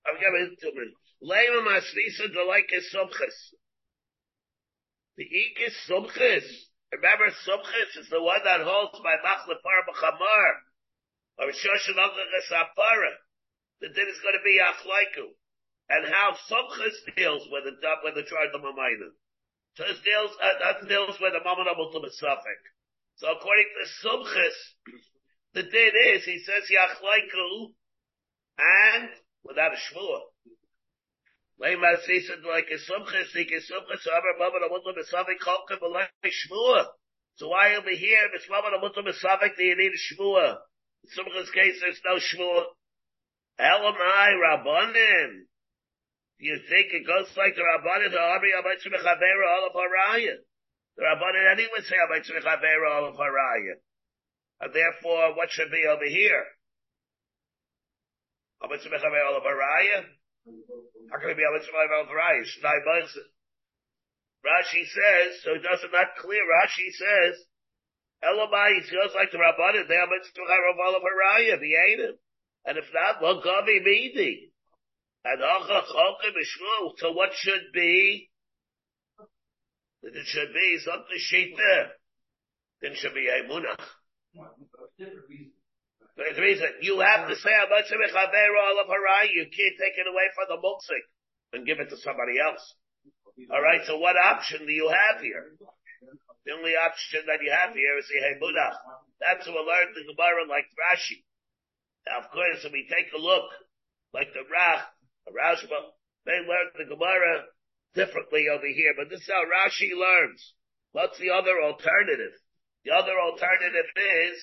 [0.03, 0.69] I'm going to
[1.23, 3.55] Leima Masrisa Delike Sumchis.
[5.17, 6.47] The Ikis Sumchis.
[6.93, 10.53] Remember, Sumchis is the one that holds by Machle Par B'chamar,
[11.39, 13.13] or Shoshan Agachas Apara.
[13.81, 15.29] The din is going to be Achlaiku.
[15.89, 19.13] And how Sumchis deals with the, with the charge of Mamayna.
[19.75, 22.61] So it deals, uh, that deals with the of ultimate suffix.
[23.17, 24.59] So according to Sumchis,
[25.55, 27.75] the din is, he says Yachlaiku,
[28.59, 29.09] and
[29.45, 30.32] without a shvua.
[31.61, 35.93] Leimar said like a Sumchis, he can Sumchis, however, moment of ultimate suffix, cholka, but
[35.93, 36.87] like shvua.
[37.37, 40.59] So why over here, if it's of ultimate suffix, do you need a shvua?
[41.05, 42.65] In Sumchis case, there's no shvua.
[43.61, 45.47] Elamai Rabbanim.
[46.41, 50.37] Do you think it goes like the Rabbanan, the Arbi Abaytz Mechavera all of Haraya.
[50.97, 53.79] The Rabbanan anyway say Abaytz Mechavera all of Haraya.
[54.61, 56.45] And therefore, what should be over here?
[58.63, 60.05] Abaytz Mechavera all of Haraya?
[60.45, 62.43] How can it be all of Haraya?
[62.43, 63.31] Shnai Bozit.
[64.43, 67.47] Rashi says, so it doesn't not clear, Rashi says,
[68.25, 72.19] Elamai, it goes like the Rabbanan, they Abaytz Mechavera all of Haraya, the Adam.
[72.65, 74.53] And if not, well, Gavi Midi.
[75.25, 75.41] And
[76.99, 78.31] so what should be?
[80.03, 81.93] That it should be something there.
[82.81, 83.81] Then should be a munach.
[86.17, 86.69] There's reason.
[86.83, 88.89] You have to say how much of all of.
[89.33, 91.05] You can't take it away from the muksik
[91.53, 92.63] and give it to somebody else.
[93.51, 93.81] All right.
[93.87, 95.57] So what option do you have here?
[96.45, 98.77] The only option that you have here is the hemunach.
[99.21, 101.23] That's what we learned the Gemara like Rashi.
[102.07, 103.47] Now, of course, if we take a look,
[104.13, 104.83] like the Rach,
[105.31, 105.95] Rashba,
[106.27, 107.47] they learn the Gemara
[107.95, 110.55] differently over here, but this is how Rashi learns.
[110.91, 112.35] What's the other alternative?
[112.85, 114.37] The other alternative is,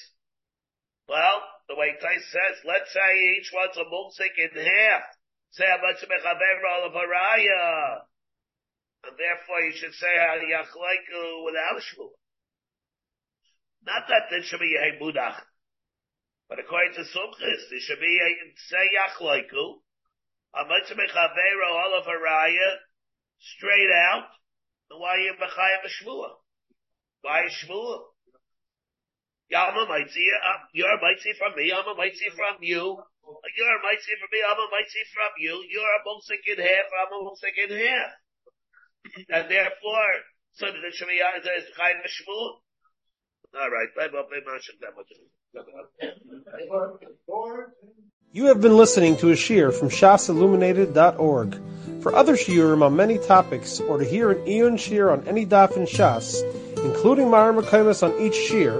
[1.08, 5.06] well, the way Tais says, let's say each one's a mulsik in half.
[5.54, 8.02] Say how much of haraya.
[9.06, 12.10] And therefore you should say how Yachlaiku without a shmua.
[13.86, 15.46] Not that there should be a mudach.
[16.50, 19.80] But according to Sumchis, there should be a say Yachlaiku.
[20.56, 22.82] A all of Araya
[23.38, 24.26] straight out.
[24.90, 26.30] Then why you Mechayim a shmua?
[27.22, 28.09] Why a
[29.50, 29.58] shmua?
[29.58, 30.26] Yeah, I'm a mitzi,
[30.74, 32.98] you're mitzi from me, I'm a mitzi from you.
[33.58, 35.64] You're mitzi from me, I'm a mitzi from you.
[35.70, 38.12] You're a mulsik in half, I'm a mulsik in half.
[39.30, 40.14] And therefore,
[40.54, 42.62] so the Shemiyah is kind of a shmul.
[43.56, 44.22] All right, bye bye,
[48.32, 51.60] You have been listening to a shear from shasilluminated.org.
[52.04, 55.76] For other shiurim on many topics, or to hear an Eon shear on any daf
[55.76, 56.44] in Shas,
[56.86, 58.80] including Mara Makaimas on each shear,